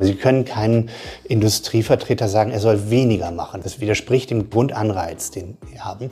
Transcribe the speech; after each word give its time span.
Sie 0.00 0.16
können 0.16 0.44
keinen 0.44 0.90
Industrievertreter 1.22 2.26
sagen, 2.26 2.50
er 2.50 2.58
soll 2.58 2.90
weniger 2.90 3.30
machen. 3.30 3.60
Das 3.62 3.80
widerspricht 3.80 4.30
dem 4.30 4.50
Grundanreiz, 4.50 5.30
den 5.30 5.56
wir 5.70 5.84
haben. 5.84 6.08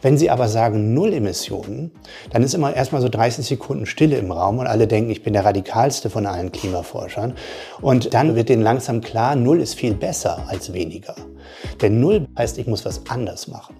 Wenn 0.00 0.16
Sie 0.16 0.30
aber 0.30 0.46
sagen 0.46 0.94
Null 0.94 1.12
Emissionen, 1.12 1.90
dann 2.30 2.44
ist 2.44 2.54
immer 2.54 2.72
erstmal 2.72 3.02
so 3.02 3.08
30 3.08 3.44
Sekunden 3.44 3.84
Stille 3.84 4.16
im 4.18 4.30
Raum 4.30 4.60
und 4.60 4.68
alle 4.68 4.86
denken, 4.86 5.10
ich 5.10 5.24
bin 5.24 5.32
der 5.32 5.44
radikalste 5.44 6.08
von 6.08 6.24
allen 6.24 6.52
Klimaforschern. 6.52 7.34
Und 7.80 8.14
dann 8.14 8.36
wird 8.36 8.48
denen 8.48 8.62
langsam 8.62 9.00
klar, 9.00 9.34
Null 9.34 9.60
ist 9.60 9.74
viel 9.74 9.94
besser 9.94 10.44
als 10.46 10.72
weniger. 10.72 11.16
Denn 11.82 11.98
Null 11.98 12.28
heißt, 12.38 12.58
ich 12.58 12.68
muss 12.68 12.84
was 12.84 13.02
anders 13.08 13.48
machen. 13.48 13.74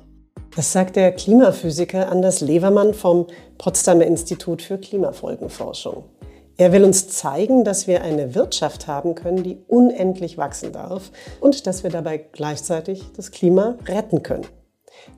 Das 0.56 0.72
sagt 0.72 0.96
der 0.96 1.12
Klimaphysiker 1.12 2.10
Anders 2.10 2.40
Levermann 2.40 2.94
vom 2.94 3.28
Potsdamer 3.58 4.06
Institut 4.06 4.60
für 4.60 4.78
Klimafolgenforschung. 4.78 6.02
Er 6.58 6.72
will 6.72 6.84
uns 6.84 7.08
zeigen, 7.08 7.64
dass 7.64 7.86
wir 7.86 8.02
eine 8.02 8.34
Wirtschaft 8.34 8.86
haben 8.86 9.14
können, 9.14 9.42
die 9.42 9.58
unendlich 9.68 10.38
wachsen 10.38 10.72
darf 10.72 11.10
und 11.40 11.66
dass 11.66 11.82
wir 11.82 11.90
dabei 11.90 12.16
gleichzeitig 12.16 13.04
das 13.14 13.30
Klima 13.30 13.76
retten 13.86 14.22
können. 14.22 14.46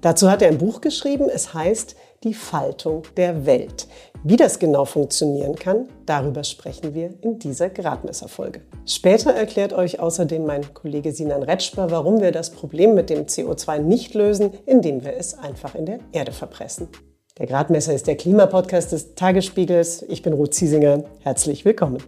Dazu 0.00 0.28
hat 0.28 0.42
er 0.42 0.48
ein 0.48 0.58
Buch 0.58 0.80
geschrieben, 0.80 1.28
es 1.32 1.54
heißt 1.54 1.94
Die 2.24 2.34
Faltung 2.34 3.04
der 3.16 3.46
Welt. 3.46 3.86
Wie 4.24 4.34
das 4.34 4.58
genau 4.58 4.84
funktionieren 4.84 5.54
kann, 5.54 5.88
darüber 6.06 6.42
sprechen 6.42 6.92
wir 6.92 7.14
in 7.20 7.38
dieser 7.38 7.70
Gradmesserfolge. 7.70 8.62
Später 8.84 9.30
erklärt 9.30 9.72
euch 9.72 10.00
außerdem 10.00 10.44
mein 10.44 10.74
Kollege 10.74 11.12
Sinan 11.12 11.44
Retschper, 11.44 11.92
warum 11.92 12.20
wir 12.20 12.32
das 12.32 12.50
Problem 12.50 12.96
mit 12.96 13.10
dem 13.10 13.26
CO2 13.26 13.78
nicht 13.78 14.14
lösen, 14.14 14.50
indem 14.66 15.04
wir 15.04 15.16
es 15.16 15.38
einfach 15.38 15.76
in 15.76 15.86
der 15.86 16.00
Erde 16.10 16.32
verpressen. 16.32 16.88
Der 17.38 17.46
Gradmesser 17.46 17.94
ist 17.94 18.08
der 18.08 18.16
Klimapodcast 18.16 18.90
des 18.90 19.14
Tagesspiegels. 19.14 20.02
Ich 20.08 20.22
bin 20.22 20.32
Ruth 20.32 20.54
Ziesinger. 20.54 21.04
Herzlich 21.20 21.64
willkommen. 21.64 22.02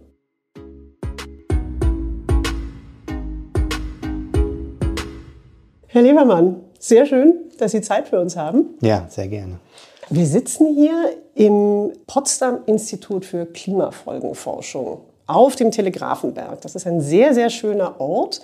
Herr 5.87 6.01
Lebermann, 6.01 6.57
sehr 6.79 7.05
schön, 7.05 7.45
dass 7.57 7.71
Sie 7.71 7.79
Zeit 7.79 8.09
für 8.09 8.19
uns 8.19 8.35
haben. 8.35 8.75
Ja, 8.81 9.07
sehr 9.07 9.29
gerne. 9.29 9.61
Wir 10.09 10.25
sitzen 10.25 10.75
hier 10.75 11.15
im 11.35 11.93
Potsdam 12.07 12.63
Institut 12.65 13.23
für 13.23 13.45
Klimafolgenforschung 13.45 14.99
auf 15.27 15.55
dem 15.55 15.71
Telegrafenberg. 15.71 16.59
Das 16.59 16.75
ist 16.75 16.85
ein 16.85 16.99
sehr, 16.99 17.33
sehr 17.33 17.49
schöner 17.49 18.01
Ort. 18.01 18.41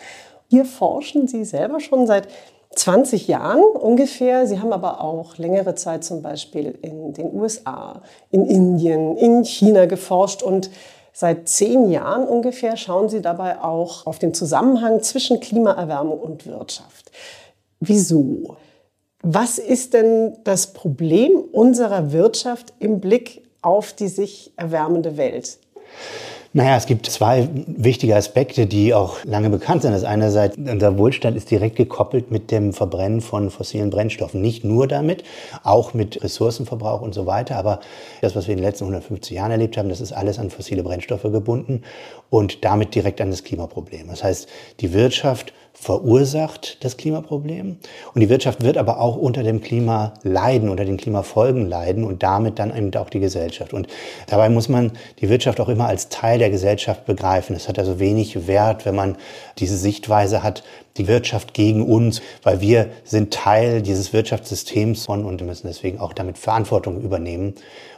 Hier 0.48 0.64
forschen 0.64 1.28
Sie 1.28 1.44
selber 1.44 1.82
schon 1.82 2.08
seit 2.08 2.30
20 2.76 3.28
Jahren 3.28 3.64
ungefähr. 3.64 4.46
Sie 4.48 4.60
haben 4.60 4.74
aber 4.74 5.02
auch 5.02 5.38
längere 5.38 5.76
Zeit 5.76 6.04
zum 6.04 6.22
Beispiel 6.22 6.78
in 6.82 7.14
den 7.14 7.34
USA, 7.34 8.02
in 8.30 8.46
Indien, 8.46 9.18
in 9.18 9.44
China 9.44 9.86
geforscht 9.86 10.44
und 10.44 10.70
seit 11.14 11.50
zehn 11.50 11.90
Jahren 11.90 12.28
ungefähr 12.28 12.78
schauen 12.78 13.10
Sie 13.10 13.22
dabei 13.22 13.62
auch 13.62 14.06
auf 14.06 14.20
den 14.20 14.34
Zusammenhang 14.34 15.02
zwischen 15.02 15.40
Klimaerwärmung 15.40 16.20
und 16.20 16.46
Wirtschaft. 16.46 17.12
Wieso? 17.80 18.58
Was 19.24 19.58
ist 19.58 19.94
denn 19.94 20.38
das 20.44 20.74
Problem 20.74 21.38
unserer 21.52 22.12
Wirtschaft 22.12 22.74
im 22.80 23.00
Blick 23.00 23.44
auf 23.62 23.94
die 23.94 24.08
sich 24.08 24.54
erwärmende 24.58 25.18
Welt? 25.18 25.58
Naja, 26.54 26.78
es 26.78 26.86
gibt 26.86 27.06
zwei 27.08 27.50
wichtige 27.68 28.16
Aspekte, 28.16 28.68
die 28.68 28.94
auch 28.94 29.24
lange 29.26 29.50
bekannt 29.50 29.82
sind. 29.82 29.92
Das 29.92 30.04
einerseits, 30.04 30.58
unser 30.58 30.98
Wohlstand 30.98 31.36
ist 31.36 31.52
direkt 31.52 31.76
gekoppelt 31.76 32.32
mit 32.32 32.52
dem 32.52 32.74
Verbrennen 32.74 33.22
von 33.22 33.50
fossilen 33.52 33.90
Brennstoffen. 33.90 34.42
Nicht 34.42 34.64
nur 34.64 34.88
damit, 34.88 35.24
auch 35.64 35.94
mit 35.94 36.24
Ressourcenverbrauch 36.24 37.02
und 37.02 37.14
so 37.14 37.26
weiter. 37.26 37.58
Aber 37.58 37.82
das, 38.22 38.36
was 38.36 38.48
wir 38.48 38.54
in 38.54 38.60
den 38.60 38.66
letzten 38.66 38.86
150 38.86 39.36
Jahren 39.36 39.52
erlebt 39.52 39.78
haben, 39.78 39.90
das 39.90 40.02
ist 40.02 40.14
alles 40.14 40.40
an 40.40 40.50
fossile 40.50 40.84
Brennstoffe 40.84 41.24
gebunden 41.24 41.84
und 42.30 42.64
damit 42.64 42.96
direkt 42.96 43.20
an 43.20 43.30
das 43.30 43.44
Klimaproblem. 43.44 44.08
Das 44.08 44.24
heißt, 44.24 44.48
die 44.80 44.94
Wirtschaft 44.94 45.54
verursacht 45.80 46.84
das 46.84 46.98
Klimaproblem. 46.98 47.78
Und 48.14 48.20
die 48.20 48.30
Wirtschaft 48.30 48.64
wird 48.64 48.78
aber 48.78 49.00
auch 49.00 49.16
unter 49.16 49.44
dem 49.44 49.62
Klima 49.62 50.16
leiden, 50.24 50.70
unter 50.70 50.86
den 50.86 50.98
Klimafolgen 50.98 51.68
leiden 51.68 52.04
und 52.04 52.24
damit 52.24 52.58
dann 52.58 52.76
eben 52.76 52.94
auch 52.96 53.12
die 53.12 53.20
Gesellschaft. 53.20 53.74
Und 53.74 53.88
dabei 54.26 54.50
muss 54.50 54.70
man 54.70 54.94
die 55.20 55.30
Wirtschaft 55.30 55.60
auch 55.60 55.70
immer 55.70 55.88
als 55.88 56.10
Teil 56.10 56.40
der 56.40 56.50
Gesellschaft 56.50 57.06
begreifen. 57.06 57.56
Es 57.56 57.70
hat 57.70 57.78
also 57.78 58.00
wenig 58.00 58.48
Wert, 58.48 58.86
wenn 58.86 58.96
man 58.96 59.18
diese 59.60 59.78
Sichtweise 59.78 60.42
hat, 60.42 60.64
die 60.98 61.08
Wirtschaft 61.08 61.54
gegen 61.54 61.86
uns, 61.86 62.22
weil 62.42 62.60
wir 62.60 62.90
sind 63.04 63.32
Teil 63.32 63.84
dieses 63.84 64.14
Wirtschaftssystems 64.14 65.08
und 65.08 65.42
müssen 65.44 65.68
deswegen 65.68 66.00
auch 66.00 66.14
damit 66.14 66.40
Verantwortung 66.40 67.02
übernehmen 67.02 67.54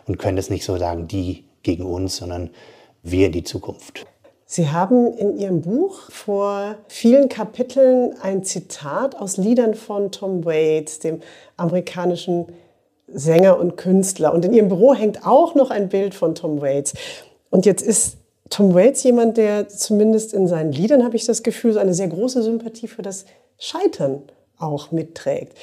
und 0.06 0.20
können 0.20 0.36
das 0.36 0.50
nicht 0.50 0.66
so 0.66 0.78
sagen, 0.78 1.08
die 1.08 1.46
gegen 1.64 1.86
uns, 1.86 2.18
sondern 2.18 2.50
wir 3.04 3.28
in 3.28 3.32
die 3.32 3.46
Zukunft. 3.46 4.06
Sie 4.52 4.72
haben 4.72 5.14
in 5.14 5.38
Ihrem 5.38 5.62
Buch 5.62 6.10
vor 6.10 6.74
vielen 6.88 7.30
Kapiteln 7.30 8.16
ein 8.20 8.44
Zitat 8.44 9.16
aus 9.16 9.38
Liedern 9.38 9.76
von 9.76 10.12
Tom 10.12 10.44
Waits, 10.44 10.98
dem 10.98 11.22
amerikanischen 11.56 12.48
Sänger 13.08 13.60
und 13.60 13.78
Künstler. 13.78 14.34
Und 14.34 14.44
in 14.44 14.54
Ihrem 14.54 14.70
Büro 14.70 14.96
hängt 14.96 15.24
auch 15.24 15.54
noch 15.54 15.70
ein 15.70 15.88
Bild 15.88 16.16
von 16.16 16.34
Tom 16.34 16.62
Waits. 16.62 16.96
Und 17.52 17.68
jetzt 17.68 17.84
ist 17.84 18.18
Tom 18.50 18.74
Waits 18.74 19.04
jemand, 19.04 19.38
der 19.38 19.70
zumindest 19.70 20.34
in 20.34 20.48
seinen 20.48 20.72
Liedern, 20.72 21.04
habe 21.04 21.16
ich 21.16 21.28
das 21.28 21.44
Gefühl, 21.44 21.74
so 21.74 21.80
eine 21.80 21.94
sehr 21.94 22.08
große 22.08 22.42
Sympathie 22.42 22.88
für 22.88 23.04
das 23.04 23.26
Scheitern 23.60 24.24
auch 24.58 24.90
mitträgt. 24.90 25.56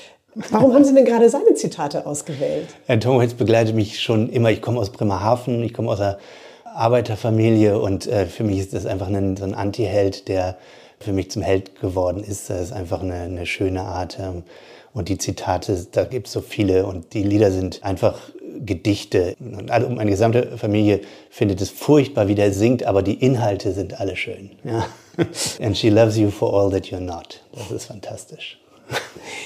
Warum 0.53 0.73
haben 0.73 0.85
Sie 0.85 0.95
denn 0.95 1.07
gerade 1.07 1.29
seine 1.29 1.55
Zitate 1.55 2.07
ausgewählt? 2.07 2.69
Ja, 2.87 2.97
Tom 2.99 3.19
Waits 3.19 3.35
begleitet 3.35 3.75
mich 3.75 3.99
schon 4.01 4.29
immer. 4.29 4.53
Ich 4.53 4.63
komme 4.63 4.79
aus 4.79 4.91
Bremerhaven, 4.91 5.65
ich 5.65 5.75
komme 5.75 5.91
aus 5.91 5.99
einer 5.99 6.19
Arbeiterfamilie 6.76 7.78
und 7.78 8.06
äh, 8.06 8.26
für 8.26 8.44
mich 8.44 8.59
ist 8.59 8.75
das 8.75 8.87
einfach 8.87 9.09
ein, 9.09 9.37
so 9.37 9.44
ein 9.44 9.54
Anti-Held, 9.54 10.28
der 10.28 10.56
für 11.00 11.12
mich 11.12 11.31
zum 11.31 11.42
Held 11.42 11.81
geworden 11.81 12.22
ist. 12.22 12.50
Das 12.50 12.60
ist 12.60 12.72
einfach 12.72 13.03
eine, 13.03 13.14
eine 13.14 13.47
schöne 13.47 13.82
Art. 13.82 14.19
Ähm, 14.19 14.44
und 14.92 15.10
die 15.10 15.19
Zitate, 15.19 15.87
da 15.92 16.04
gibt 16.04 16.26
es 16.26 16.32
so 16.32 16.41
viele 16.41 16.87
und 16.87 17.12
die 17.12 17.22
Lieder 17.22 17.53
sind 17.53 17.82
einfach 17.84 18.19
Gedichte. 18.64 19.37
Und 19.38 19.70
alle, 19.70 19.91
meine 19.91 20.10
gesamte 20.10 20.56
Familie 20.56 21.00
findet 21.28 21.60
es 21.60 21.69
furchtbar, 21.69 22.28
wie 22.28 22.34
der 22.34 22.53
singt, 22.53 22.84
aber 22.84 23.03
die 23.03 23.14
Inhalte 23.14 23.72
sind 23.72 24.00
alle 24.00 24.16
schön. 24.16 24.53
Ja. 24.64 24.87
And 25.60 25.76
she 25.76 25.91
loves 25.91 26.16
you 26.16 26.31
for 26.31 26.54
all 26.54 26.70
that 26.70 26.87
you're 26.87 27.00
not. 27.00 27.43
Das 27.53 27.70
ist 27.70 27.84
fantastisch. 27.87 28.58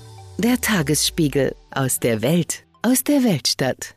Der 0.43 0.59
Tagesspiegel 0.59 1.53
aus 1.69 1.99
der 1.99 2.23
Welt, 2.23 2.63
aus 2.81 3.03
der 3.03 3.23
Weltstadt. 3.23 3.93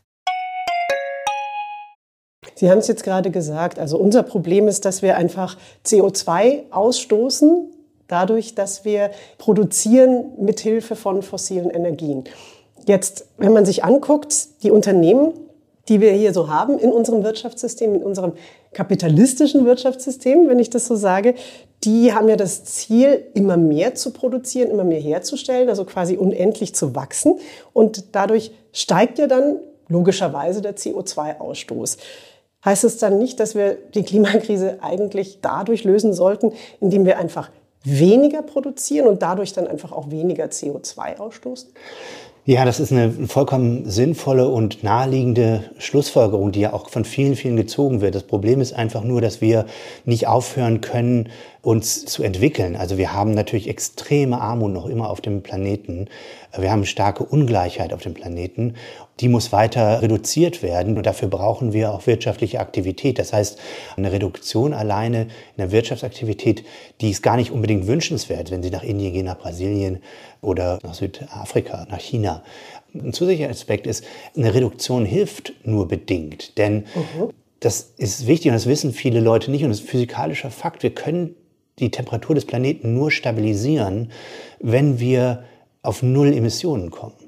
Sie 2.53 2.69
haben 2.69 2.77
es 2.77 2.87
jetzt 2.87 3.03
gerade 3.03 3.31
gesagt, 3.31 3.79
also 3.79 3.97
unser 3.97 4.21
Problem 4.21 4.67
ist, 4.67 4.85
dass 4.85 5.01
wir 5.01 5.17
einfach 5.17 5.57
CO2 5.83 6.69
ausstoßen, 6.69 7.73
dadurch, 8.07 8.53
dass 8.53 8.85
wir 8.85 9.09
produzieren 9.39 10.33
mit 10.37 10.59
Hilfe 10.59 10.95
von 10.95 11.23
fossilen 11.23 11.71
Energien. 11.71 12.25
Jetzt, 12.85 13.25
wenn 13.39 13.51
man 13.51 13.65
sich 13.65 13.83
anguckt, 13.83 14.61
die 14.61 14.69
Unternehmen, 14.69 15.33
die 15.87 15.99
wir 15.99 16.11
hier 16.11 16.31
so 16.31 16.47
haben 16.47 16.77
in 16.77 16.91
unserem 16.91 17.23
Wirtschaftssystem, 17.23 17.95
in 17.95 18.03
unserem 18.03 18.33
kapitalistischen 18.71 19.65
Wirtschaftssystem, 19.65 20.47
wenn 20.47 20.59
ich 20.59 20.69
das 20.69 20.85
so 20.85 20.95
sage, 20.95 21.33
die 21.85 22.13
haben 22.13 22.27
ja 22.27 22.35
das 22.35 22.65
Ziel, 22.65 23.25
immer 23.33 23.57
mehr 23.57 23.95
zu 23.95 24.11
produzieren, 24.11 24.69
immer 24.71 24.83
mehr 24.83 24.99
herzustellen, 24.99 25.69
also 25.69 25.85
quasi 25.85 26.17
unendlich 26.17 26.75
zu 26.75 26.95
wachsen. 26.95 27.39
Und 27.73 28.15
dadurch 28.15 28.51
steigt 28.73 29.19
ja 29.19 29.27
dann 29.27 29.59
logischerweise 29.87 30.61
der 30.61 30.75
CO2-Ausstoß. 30.75 31.97
Heißt 32.65 32.83
es 32.83 32.97
dann 32.97 33.19
nicht, 33.19 33.39
dass 33.39 33.53
wir 33.53 33.77
die 33.93 34.03
Klimakrise 34.03 34.79
eigentlich 34.81 35.39
dadurch 35.41 35.83
lösen 35.83 36.13
sollten, 36.13 36.51
indem 36.81 37.05
wir 37.05 37.19
einfach 37.19 37.51
weniger 37.83 38.41
produzieren 38.41 39.07
und 39.07 39.21
dadurch 39.21 39.53
dann 39.53 39.67
einfach 39.67 39.91
auch 39.91 40.09
weniger 40.09 40.45
CO2 40.45 41.17
ausstoßen? 41.17 41.69
Ja, 42.47 42.63
das 42.63 42.79
ist 42.79 42.91
eine 42.91 43.11
vollkommen 43.11 43.89
sinnvolle 43.89 44.47
und 44.47 44.83
naheliegende 44.83 45.63
Schlussfolgerung, 45.79 46.51
die 46.51 46.59
ja 46.59 46.73
auch 46.73 46.89
von 46.91 47.03
vielen, 47.03 47.35
vielen 47.35 47.55
gezogen 47.55 48.01
wird. 48.01 48.13
Das 48.13 48.21
Problem 48.21 48.61
ist 48.61 48.73
einfach 48.73 49.03
nur, 49.03 49.19
dass 49.19 49.41
wir 49.41 49.65
nicht 50.05 50.27
aufhören 50.27 50.79
können, 50.79 51.29
uns 51.63 52.05
zu 52.05 52.21
entwickeln. 52.21 52.75
Also 52.75 52.99
wir 52.99 53.13
haben 53.13 53.31
natürlich 53.31 53.67
extreme 53.67 54.39
Armut 54.39 54.73
noch 54.73 54.85
immer 54.85 55.09
auf 55.09 55.21
dem 55.21 55.41
Planeten. 55.41 56.07
Wir 56.55 56.71
haben 56.71 56.85
starke 56.85 57.23
Ungleichheit 57.23 57.91
auf 57.91 58.03
dem 58.03 58.13
Planeten. 58.13 58.75
Die 59.19 59.29
muss 59.29 59.51
weiter 59.51 60.01
reduziert 60.01 60.61
werden. 60.61 60.97
Und 60.97 61.05
dafür 61.05 61.29
brauchen 61.29 61.73
wir 61.73 61.93
auch 61.93 62.05
wirtschaftliche 62.07 62.59
Aktivität. 62.59 63.17
Das 63.17 63.31
heißt, 63.33 63.59
eine 63.95 64.11
Reduktion 64.11 64.73
alleine 64.73 65.23
in 65.23 65.57
der 65.57 65.71
Wirtschaftsaktivität, 65.71 66.65
die 67.01 67.11
ist 67.11 67.23
gar 67.23 67.37
nicht 67.37 67.51
unbedingt 67.51 67.87
wünschenswert, 67.87 68.51
wenn 68.51 68.63
Sie 68.63 68.69
nach 68.69 68.83
Indien 68.83 69.13
gehen, 69.13 69.25
nach 69.25 69.37
Brasilien 69.37 69.99
oder 70.41 70.79
nach 70.83 70.93
Südafrika, 70.93 71.87
nach 71.89 71.99
China. 71.99 72.43
Ein 72.93 73.13
zusätzlicher 73.13 73.49
Aspekt 73.49 73.87
ist, 73.87 74.03
eine 74.35 74.53
Reduktion 74.53 75.05
hilft 75.05 75.53
nur 75.63 75.87
bedingt. 75.87 76.57
Denn 76.57 76.85
mhm. 76.95 77.29
das 77.59 77.93
ist 77.97 78.27
wichtig 78.27 78.51
und 78.51 78.55
das 78.55 78.67
wissen 78.67 78.91
viele 78.91 79.21
Leute 79.21 79.49
nicht. 79.49 79.63
Und 79.63 79.69
das 79.69 79.79
ist 79.79 79.85
ein 79.85 79.89
physikalischer 79.89 80.51
Fakt. 80.51 80.83
Wir 80.83 80.93
können 80.93 81.35
die 81.79 81.91
Temperatur 81.91 82.35
des 82.35 82.45
Planeten 82.45 82.93
nur 82.93 83.11
stabilisieren, 83.11 84.11
wenn 84.59 84.99
wir 84.99 85.43
auf 85.81 86.03
Null 86.03 86.33
Emissionen 86.33 86.89
kommen. 86.89 87.24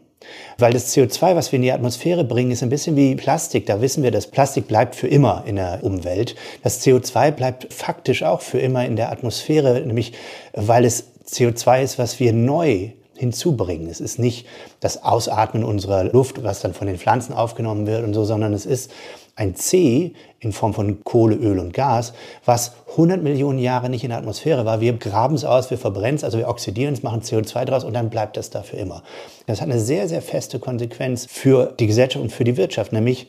Weil 0.57 0.73
das 0.73 0.95
CO2, 0.95 1.35
was 1.35 1.51
wir 1.51 1.57
in 1.57 1.63
die 1.63 1.71
Atmosphäre 1.71 2.23
bringen, 2.23 2.51
ist 2.51 2.63
ein 2.63 2.69
bisschen 2.69 2.95
wie 2.95 3.15
Plastik. 3.15 3.65
Da 3.65 3.81
wissen 3.81 4.03
wir, 4.03 4.11
dass 4.11 4.27
Plastik 4.27 4.67
bleibt 4.67 4.95
für 4.95 5.07
immer 5.07 5.43
in 5.45 5.57
der 5.57 5.83
Umwelt. 5.83 6.35
Das 6.63 6.85
CO2 6.85 7.31
bleibt 7.31 7.73
faktisch 7.73 8.23
auch 8.23 8.41
für 8.41 8.59
immer 8.59 8.85
in 8.85 8.95
der 8.95 9.11
Atmosphäre, 9.11 9.81
nämlich 9.81 10.13
weil 10.53 10.85
es 10.85 11.05
CO2 11.29 11.83
ist, 11.83 11.99
was 11.99 12.19
wir 12.19 12.33
neu 12.33 12.91
hinzubringen. 13.15 13.89
Es 13.89 13.99
ist 13.99 14.19
nicht 14.19 14.45
das 14.79 15.03
Ausatmen 15.03 15.63
unserer 15.63 16.03
Luft, 16.05 16.43
was 16.43 16.61
dann 16.61 16.73
von 16.73 16.87
den 16.87 16.97
Pflanzen 16.97 17.33
aufgenommen 17.33 17.87
wird 17.87 18.03
und 18.03 18.13
so, 18.13 18.23
sondern 18.23 18.53
es 18.53 18.65
ist 18.65 18.91
ein 19.37 19.55
C 19.55 20.13
in 20.39 20.51
Form 20.51 20.73
von 20.73 21.03
Kohle, 21.03 21.35
Öl 21.35 21.59
und 21.59 21.73
Gas, 21.73 22.13
was 22.43 22.73
100 22.91 23.21
Millionen 23.21 23.59
Jahre 23.59 23.89
nicht 23.89 24.03
in 24.03 24.09
der 24.09 24.17
Atmosphäre 24.17 24.65
war. 24.65 24.81
Wir 24.81 24.93
graben 24.93 25.35
es 25.35 25.45
aus, 25.45 25.69
wir 25.69 25.77
verbrennen 25.77 26.15
es, 26.15 26.23
also 26.23 26.39
wir 26.39 26.49
oxidieren 26.49 26.93
es, 26.93 27.03
machen 27.03 27.21
CO2 27.21 27.65
draus 27.65 27.83
und 27.83 27.93
dann 27.93 28.09
bleibt 28.09 28.35
das 28.35 28.49
da 28.49 28.63
für 28.63 28.77
immer. 28.77 29.03
Das 29.45 29.61
hat 29.61 29.69
eine 29.69 29.79
sehr, 29.79 30.09
sehr 30.09 30.23
feste 30.23 30.59
Konsequenz 30.59 31.27
für 31.29 31.73
die 31.79 31.87
Gesellschaft 31.87 32.23
und 32.23 32.31
für 32.31 32.43
die 32.43 32.57
Wirtschaft, 32.57 32.91
nämlich 32.91 33.27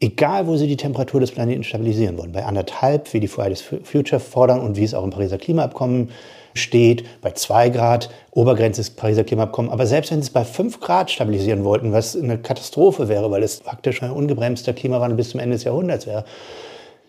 egal 0.00 0.46
wo 0.46 0.56
sie 0.56 0.66
die 0.66 0.76
Temperatur 0.76 1.20
des 1.20 1.32
Planeten 1.32 1.64
stabilisieren 1.64 2.18
wollen, 2.18 2.32
bei 2.32 2.44
anderthalb, 2.44 3.12
wie 3.14 3.20
die 3.20 3.28
Fridays 3.28 3.62
for 3.62 3.78
Future 3.82 4.20
fordern 4.20 4.60
und 4.60 4.76
wie 4.76 4.84
es 4.84 4.92
auch 4.92 5.04
im 5.04 5.10
Pariser 5.10 5.38
Klimaabkommen 5.38 6.10
steht, 6.54 7.04
bei 7.20 7.32
zwei 7.32 7.68
Grad, 7.68 8.10
Obergrenze 8.30 8.80
des 8.80 8.90
Pariser 8.90 9.24
Klimaabkommen. 9.24 9.70
Aber 9.70 9.86
selbst 9.86 10.10
wenn 10.10 10.20
sie 10.22 10.26
es 10.26 10.32
bei 10.32 10.44
fünf 10.44 10.80
Grad 10.80 11.10
stabilisieren 11.10 11.64
wollten, 11.64 11.92
was 11.92 12.16
eine 12.16 12.38
Katastrophe 12.38 13.08
wäre, 13.08 13.30
weil 13.30 13.42
es 13.42 13.60
faktisch 13.60 14.02
ein 14.02 14.10
ungebremster 14.10 14.72
Klimawandel 14.72 15.16
bis 15.16 15.30
zum 15.30 15.40
Ende 15.40 15.56
des 15.56 15.64
Jahrhunderts 15.64 16.06
wäre, 16.06 16.24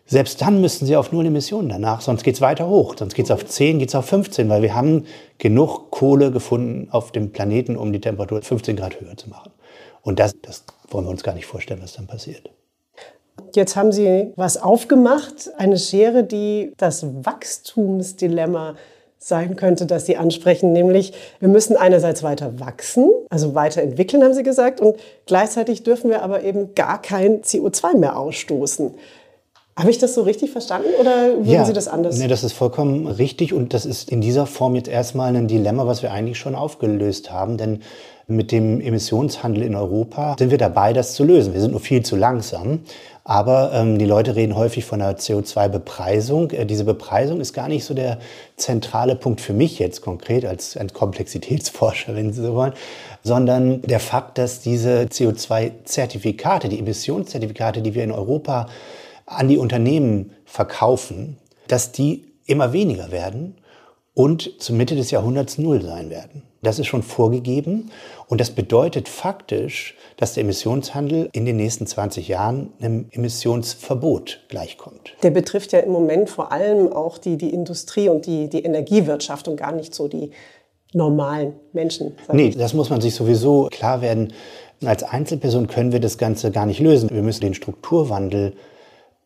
selbst 0.06 0.42
dann 0.42 0.60
müssten 0.60 0.86
sie 0.86 0.98
auf 0.98 1.12
null 1.12 1.26
Emissionen 1.26 1.70
danach, 1.70 2.02
sonst 2.02 2.24
geht 2.24 2.36
es 2.36 2.42
weiter 2.42 2.68
hoch. 2.68 2.96
Sonst 2.98 3.16
geht 3.16 3.26
es 3.26 3.32
auf 3.32 3.46
10, 3.46 3.80
geht 3.80 3.90
es 3.90 3.96
auf 3.96 4.06
15, 4.06 4.50
weil 4.50 4.62
wir 4.62 4.76
haben 4.76 5.06
genug 5.38 5.92
Kohle 5.92 6.32
gefunden 6.32 6.90
auf 6.92 7.12
dem 7.12 7.32
Planeten, 7.32 7.78
um 7.78 7.94
die 7.94 8.02
Temperatur 8.02 8.42
15 8.42 8.76
Grad 8.76 9.00
höher 9.00 9.16
zu 9.16 9.30
machen. 9.30 9.52
Und 10.02 10.20
das, 10.20 10.34
das 10.42 10.66
wollen 10.90 11.06
wir 11.06 11.12
uns 11.12 11.24
gar 11.24 11.34
nicht 11.34 11.46
vorstellen, 11.46 11.80
was 11.82 11.94
dann 11.94 12.08
passiert. 12.08 12.50
Jetzt 13.56 13.76
haben 13.76 13.92
Sie 13.92 14.32
was 14.36 14.58
aufgemacht, 14.58 15.50
eine 15.58 15.78
Schere, 15.78 16.24
die 16.24 16.74
das 16.78 17.06
Wachstumsdilemma 17.26 18.76
sein 19.28 19.56
könnte, 19.56 19.86
dass 19.86 20.06
Sie 20.06 20.18
ansprechen, 20.18 20.74
nämlich 20.74 21.14
wir 21.40 21.50
müssen 21.50 21.78
einerseits 21.78 22.24
weiter 22.24 22.60
wachsen, 22.60 23.10
also 23.30 23.56
weiterentwickeln, 23.56 24.24
haben 24.24 24.34
Sie 24.34 24.44
gesagt, 24.44 24.82
und 24.82 24.98
gleichzeitig 25.26 25.84
dürfen 25.84 26.10
wir 26.10 26.22
aber 26.22 26.44
eben 26.44 26.76
gar 26.76 27.02
kein 27.02 27.42
CO2 27.42 27.98
mehr 27.98 28.18
ausstoßen. 28.18 28.94
Habe 29.76 29.90
ich 29.90 29.98
das 29.98 30.14
so 30.14 30.22
richtig 30.22 30.52
verstanden 30.52 30.90
oder 31.00 31.30
würden 31.30 31.50
ja, 31.50 31.66
Sie 31.66 31.74
das 31.74 31.88
anders? 31.88 32.20
Nee, 32.20 32.28
das 32.28 32.44
ist 32.44 32.54
vollkommen 32.54 33.08
richtig 33.08 33.54
und 33.54 33.74
das 33.74 33.88
ist 33.88 34.12
in 34.12 34.22
dieser 34.22 34.46
Form 34.46 34.76
jetzt 34.76 34.88
erstmal 34.88 35.36
ein 35.36 35.48
Dilemma, 35.48 35.88
was 35.88 36.04
wir 36.04 36.12
eigentlich 36.12 36.38
schon 36.38 36.54
aufgelöst 36.54 37.32
haben, 37.32 37.58
denn 37.58 37.80
mit 38.28 38.52
dem 38.52 38.82
Emissionshandel 38.82 39.64
in 39.64 39.76
Europa 39.76 40.36
sind 40.38 40.52
wir 40.52 40.58
dabei, 40.58 40.94
das 40.94 41.14
zu 41.14 41.24
lösen. 41.24 41.54
Wir 41.54 41.62
sind 41.62 41.72
nur 41.72 41.80
viel 41.80 42.04
zu 42.04 42.16
langsam. 42.16 42.82
Aber 43.26 43.72
ähm, 43.74 43.98
die 43.98 44.06
Leute 44.06 44.36
reden 44.36 44.56
häufig 44.56 44.84
von 44.84 45.02
einer 45.02 45.18
CO2-Bepreisung. 45.18 46.52
Äh, 46.52 46.66
diese 46.66 46.84
Bepreisung 46.84 47.40
ist 47.40 47.54
gar 47.54 47.70
nicht 47.70 47.86
so 47.86 47.94
der 47.94 48.20
zentrale 48.58 49.16
Punkt 49.16 49.40
für 49.40 49.54
mich 49.54 49.80
jetzt 49.80 50.02
konkret 50.02 50.46
als 50.46 50.78
Komplexitätsforscher, 50.94 52.16
wenn 52.16 52.34
Sie 52.34 52.42
so 52.42 52.54
wollen, 52.54 52.74
sondern 53.24 53.82
der 53.82 54.02
Fakt, 54.02 54.38
dass 54.38 54.60
diese 54.60 55.04
CO2-Zertifikate, 55.04 56.68
die 56.68 56.80
Emissionszertifikate, 56.80 57.82
die 57.82 57.96
wir 57.96 58.04
in 58.04 58.12
Europa 58.12 58.68
an 59.26 59.48
die 59.48 59.58
Unternehmen 59.58 60.32
verkaufen, 60.46 61.38
dass 61.70 61.94
die 61.94 62.26
immer 62.46 62.74
weniger 62.74 63.12
werden 63.12 63.56
und 64.14 64.62
zur 64.62 64.76
Mitte 64.76 64.96
des 64.96 65.12
Jahrhunderts 65.12 65.58
null 65.58 65.82
sein 65.82 66.10
werden. 66.10 66.44
Das 66.62 66.80
ist 66.80 66.88
schon 66.88 67.04
vorgegeben 67.04 67.92
und 68.28 68.40
das 68.40 68.52
bedeutet 68.52 69.10
faktisch, 69.10 69.96
dass 70.18 70.34
der 70.34 70.44
Emissionshandel 70.44 71.30
in 71.34 71.46
den 71.46 71.58
nächsten 71.58 71.88
20 71.88 72.28
Jahren 72.28 72.72
einem 72.80 73.08
Emissionsverbot 73.12 74.46
gleichkommt. 74.48 75.16
Der 75.24 75.32
betrifft 75.32 75.74
ja 75.74 75.80
im 75.80 75.92
Moment 75.92 76.30
vor 76.30 76.52
allem 76.52 76.94
auch 76.94 77.18
die, 77.18 77.38
die 77.38 77.50
Industrie 77.50 78.08
und 78.08 78.26
die, 78.26 78.50
die 78.50 78.64
Energiewirtschaft 78.64 79.48
und 79.48 79.58
gar 79.58 79.74
nicht 79.74 79.94
so 79.94 80.08
die 80.08 80.32
normalen 80.94 81.56
Menschen. 81.74 82.16
Nee, 82.32 82.52
das 82.52 82.74
muss 82.74 82.90
man 82.90 83.02
sich 83.02 83.16
sowieso 83.16 83.68
klar 83.72 84.02
werden. 84.02 84.32
Als 84.86 85.04
Einzelperson 85.04 85.68
können 85.68 85.92
wir 85.92 86.00
das 86.00 86.18
Ganze 86.18 86.52
gar 86.52 86.66
nicht 86.66 86.80
lösen. 86.80 87.10
Wir 87.10 87.24
müssen 87.24 87.42
den 87.42 87.54
Strukturwandel 87.56 88.54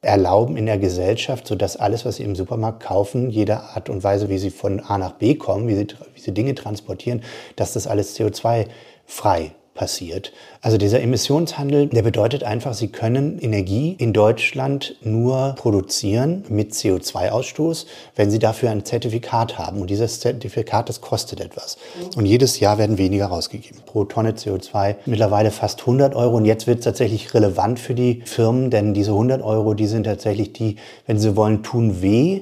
erlauben 0.08 0.58
in 0.58 0.66
der 0.66 0.78
Gesellschaft, 0.78 1.48
sodass 1.48 1.76
alles, 1.78 2.06
was 2.06 2.16
Sie 2.16 2.24
im 2.24 2.36
Supermarkt 2.36 2.82
kaufen, 2.82 3.30
jede 3.30 3.60
Art 3.60 3.90
und 3.90 4.04
Weise, 4.04 4.30
wie 4.30 4.38
Sie 4.38 4.50
von 4.50 4.80
A 4.80 4.98
nach 4.98 5.14
B 5.14 5.36
kommen, 5.36 5.68
wie 5.68 5.76
Sie, 5.76 5.88
wie 6.16 6.20
Sie 6.20 6.34
Dinge 6.34 6.56
transportieren, 6.56 7.24
dass 7.56 7.74
das 7.74 7.88
alles 7.88 8.18
CO2-frei 8.18 9.52
passiert. 9.78 10.34
Also 10.60 10.78
dieser 10.78 11.00
Emissionshandel, 11.02 11.88
der 11.88 12.02
bedeutet 12.02 12.44
einfach, 12.44 12.74
Sie 12.74 12.90
können 12.90 13.40
Energie 13.40 13.96
in 13.98 14.12
Deutschland 14.12 14.96
nur 15.02 15.54
produzieren 15.56 16.44
mit 16.50 16.74
CO2-Ausstoß, 16.74 17.86
wenn 18.16 18.30
Sie 18.30 18.40
dafür 18.40 18.72
ein 18.72 18.84
Zertifikat 18.84 19.58
haben. 19.58 19.80
Und 19.80 19.90
dieses 19.90 20.20
Zertifikat, 20.20 20.90
das 20.90 21.00
kostet 21.00 21.40
etwas. 21.40 21.78
Und 22.18 22.26
jedes 22.26 22.60
Jahr 22.60 22.78
werden 22.78 22.98
weniger 22.98 23.28
rausgegeben. 23.28 23.80
Pro 23.86 24.04
Tonne 24.04 24.32
CO2 24.32 24.96
mittlerweile 25.06 25.52
fast 25.52 25.82
100 25.82 26.16
Euro. 26.16 26.36
Und 26.36 26.46
jetzt 26.46 26.68
wird 26.68 26.80
es 26.80 26.84
tatsächlich 26.84 27.34
relevant 27.34 27.80
für 27.80 27.94
die 27.94 28.24
Firmen, 28.26 28.72
denn 28.72 28.94
diese 28.94 29.12
100 29.12 29.42
Euro, 29.42 29.76
die 29.76 29.88
sind 29.88 30.04
tatsächlich 30.04 30.52
die, 30.52 30.76
wenn 31.06 31.20
Sie 31.20 31.36
wollen, 31.38 31.64
tun 31.64 32.02
weh 32.02 32.42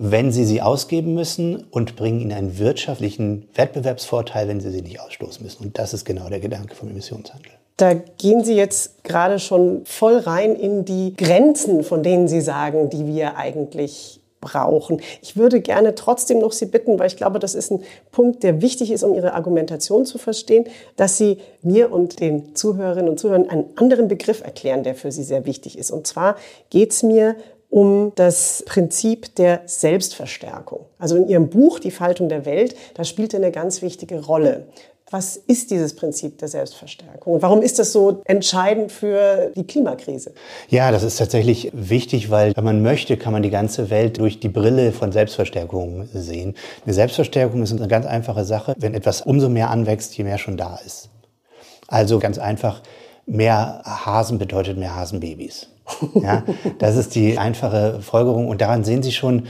wenn 0.00 0.30
sie 0.30 0.44
sie 0.44 0.62
ausgeben 0.62 1.12
müssen 1.14 1.64
und 1.72 1.96
bringen 1.96 2.20
ihnen 2.20 2.32
einen 2.32 2.58
wirtschaftlichen 2.58 3.48
Wettbewerbsvorteil, 3.54 4.46
wenn 4.46 4.60
sie 4.60 4.70
sie 4.70 4.80
nicht 4.80 5.00
ausstoßen 5.00 5.42
müssen. 5.44 5.64
Und 5.64 5.78
das 5.78 5.92
ist 5.92 6.04
genau 6.04 6.28
der 6.28 6.38
Gedanke 6.38 6.76
vom 6.76 6.88
Emissionshandel. 6.88 7.50
Da 7.76 7.94
gehen 7.94 8.42
Sie 8.42 8.54
jetzt 8.54 9.04
gerade 9.04 9.38
schon 9.38 9.82
voll 9.84 10.18
rein 10.18 10.56
in 10.56 10.84
die 10.84 11.14
Grenzen, 11.16 11.84
von 11.84 12.02
denen 12.02 12.26
Sie 12.26 12.40
sagen, 12.40 12.90
die 12.90 13.06
wir 13.06 13.36
eigentlich 13.36 14.20
brauchen. 14.40 15.00
Ich 15.20 15.36
würde 15.36 15.60
gerne 15.60 15.94
trotzdem 15.94 16.40
noch 16.40 16.52
Sie 16.52 16.66
bitten, 16.66 16.98
weil 16.98 17.08
ich 17.08 17.16
glaube, 17.16 17.38
das 17.38 17.54
ist 17.54 17.70
ein 17.70 17.82
Punkt, 18.12 18.42
der 18.42 18.62
wichtig 18.62 18.90
ist, 18.90 19.02
um 19.02 19.14
Ihre 19.14 19.34
Argumentation 19.34 20.06
zu 20.06 20.18
verstehen, 20.18 20.64
dass 20.96 21.18
Sie 21.18 21.38
mir 21.62 21.92
und 21.92 22.20
den 22.20 22.54
Zuhörerinnen 22.54 23.08
und 23.08 23.18
Zuhörern 23.18 23.48
einen 23.48 23.66
anderen 23.76 24.08
Begriff 24.08 24.42
erklären, 24.42 24.82
der 24.82 24.94
für 24.94 25.10
Sie 25.10 25.24
sehr 25.24 25.44
wichtig 25.44 25.78
ist. 25.78 25.90
Und 25.90 26.06
zwar 26.06 26.36
geht 26.70 26.92
es 26.92 27.02
mir 27.02 27.36
um 27.70 28.12
das 28.14 28.64
Prinzip 28.66 29.34
der 29.34 29.62
Selbstverstärkung. 29.66 30.86
Also 30.98 31.16
in 31.16 31.28
Ihrem 31.28 31.50
Buch 31.50 31.78
Die 31.78 31.90
Faltung 31.90 32.28
der 32.28 32.46
Welt, 32.46 32.74
da 32.94 33.04
spielt 33.04 33.34
er 33.34 33.40
eine 33.40 33.52
ganz 33.52 33.82
wichtige 33.82 34.24
Rolle. 34.24 34.66
Was 35.10 35.36
ist 35.36 35.70
dieses 35.70 35.96
Prinzip 35.96 36.36
der 36.36 36.48
Selbstverstärkung 36.48 37.32
und 37.32 37.42
warum 37.42 37.62
ist 37.62 37.78
das 37.78 37.92
so 37.92 38.20
entscheidend 38.26 38.92
für 38.92 39.50
die 39.56 39.66
Klimakrise? 39.66 40.34
Ja, 40.68 40.90
das 40.90 41.02
ist 41.02 41.16
tatsächlich 41.16 41.70
wichtig, 41.72 42.30
weil 42.30 42.54
wenn 42.54 42.64
man 42.64 42.82
möchte, 42.82 43.16
kann 43.16 43.32
man 43.32 43.42
die 43.42 43.48
ganze 43.48 43.88
Welt 43.88 44.18
durch 44.18 44.38
die 44.38 44.50
Brille 44.50 44.92
von 44.92 45.10
Selbstverstärkung 45.10 46.10
sehen. 46.12 46.54
Eine 46.84 46.92
Selbstverstärkung 46.92 47.62
ist 47.62 47.72
eine 47.72 47.88
ganz 47.88 48.04
einfache 48.04 48.44
Sache, 48.44 48.74
wenn 48.76 48.92
etwas 48.92 49.22
umso 49.22 49.48
mehr 49.48 49.70
anwächst, 49.70 50.14
je 50.18 50.24
mehr 50.24 50.36
schon 50.36 50.58
da 50.58 50.78
ist. 50.84 51.08
Also 51.86 52.18
ganz 52.18 52.36
einfach, 52.36 52.82
mehr 53.24 53.80
Hasen 53.84 54.36
bedeutet 54.38 54.76
mehr 54.76 54.94
Hasenbabys. 54.94 55.68
Ja, 56.14 56.44
das 56.78 56.96
ist 56.96 57.14
die 57.14 57.38
einfache 57.38 58.00
Folgerung. 58.02 58.48
Und 58.48 58.60
daran 58.60 58.84
sehen 58.84 59.02
Sie 59.02 59.12
schon, 59.12 59.46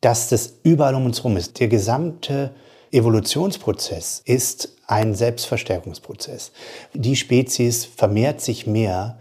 dass 0.00 0.28
das 0.28 0.54
überall 0.62 0.94
um 0.94 1.06
uns 1.06 1.18
herum 1.18 1.36
ist. 1.36 1.60
Der 1.60 1.68
gesamte 1.68 2.52
Evolutionsprozess 2.92 4.22
ist 4.24 4.76
ein 4.86 5.14
Selbstverstärkungsprozess. 5.14 6.52
Die 6.94 7.16
Spezies 7.16 7.84
vermehrt 7.84 8.40
sich 8.40 8.66
mehr, 8.66 9.18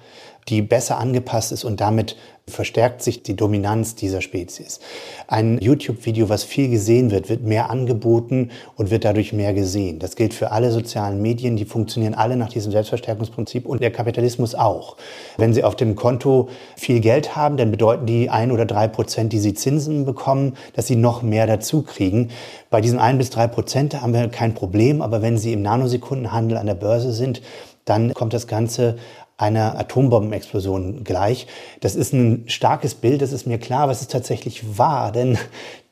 die 0.50 0.62
besser 0.62 0.98
angepasst 0.98 1.52
ist 1.52 1.64
und 1.64 1.82
damit 1.82 2.16
verstärkt 2.50 3.02
sich 3.02 3.24
die 3.24 3.36
Dominanz 3.36 3.96
dieser 3.96 4.22
Spezies. 4.22 4.80
Ein 5.28 5.60
YouTube-Video, 5.60 6.30
was 6.30 6.46
viel 6.46 6.70
gesehen 6.70 7.12
wird, 7.12 7.28
wird 7.28 7.44
mehr 7.44 7.70
angeboten 7.70 8.52
und 8.78 8.90
wird 8.90 9.04
dadurch 9.04 9.34
mehr 9.34 9.54
gesehen. 9.54 10.00
Das 10.00 10.16
gilt 10.16 10.34
für 10.34 10.52
alle 10.52 10.72
sozialen 10.72 11.22
Medien, 11.22 11.58
die 11.58 11.66
funktionieren 11.66 12.14
alle 12.14 12.38
nach 12.38 12.48
diesem 12.48 12.72
Selbstverstärkungsprinzip 12.72 13.66
und 13.66 13.82
der 13.82 13.92
Kapitalismus 13.92 14.56
auch. 14.56 14.96
Wenn 15.36 15.54
Sie 15.54 15.66
auf 15.66 15.76
dem 15.76 15.96
Konto 15.96 16.48
viel 16.78 17.02
Geld 17.02 17.36
haben, 17.36 17.58
dann 17.58 17.70
bedeuten 17.70 18.06
die 18.06 18.30
ein 18.30 18.52
oder 18.52 18.66
drei 18.66 18.88
Prozent, 18.88 19.34
die 19.34 19.40
Sie 19.40 19.54
Zinsen 19.54 20.06
bekommen, 20.06 20.56
dass 20.74 20.88
Sie 20.88 20.96
noch 20.96 21.22
mehr 21.22 21.48
dazu 21.48 21.82
kriegen. 21.82 22.30
Bei 22.70 22.80
diesen 22.80 23.00
ein 23.00 23.18
bis 23.18 23.30
drei 23.30 23.48
Prozent 23.48 24.02
haben 24.02 24.14
wir 24.14 24.30
kein 24.30 24.54
Problem, 24.54 25.02
aber 25.02 25.22
wenn 25.22 25.38
Sie 25.38 25.52
im 25.52 25.62
Nanosekundenhandel 25.62 26.58
an 26.58 26.68
der 26.68 26.76
Börse 26.76 27.12
sind, 27.12 27.42
dann 27.84 28.14
kommt 28.14 28.34
das 28.34 28.48
Ganze 28.48 28.98
einer 29.38 29.80
Atombombenexplosion 29.80 31.04
gleich. 31.04 31.46
Das 31.80 31.96
ist 31.96 32.12
ein 32.12 32.46
starkes 32.48 32.96
Bild, 32.96 33.22
das 33.22 33.32
ist 33.32 33.46
mir 33.46 33.60
klar, 33.60 33.82
aber 33.82 33.92
es 33.92 34.02
ist 34.02 34.12
tatsächlich 34.12 34.80
wahr, 34.80 35.12
denn 35.12 35.38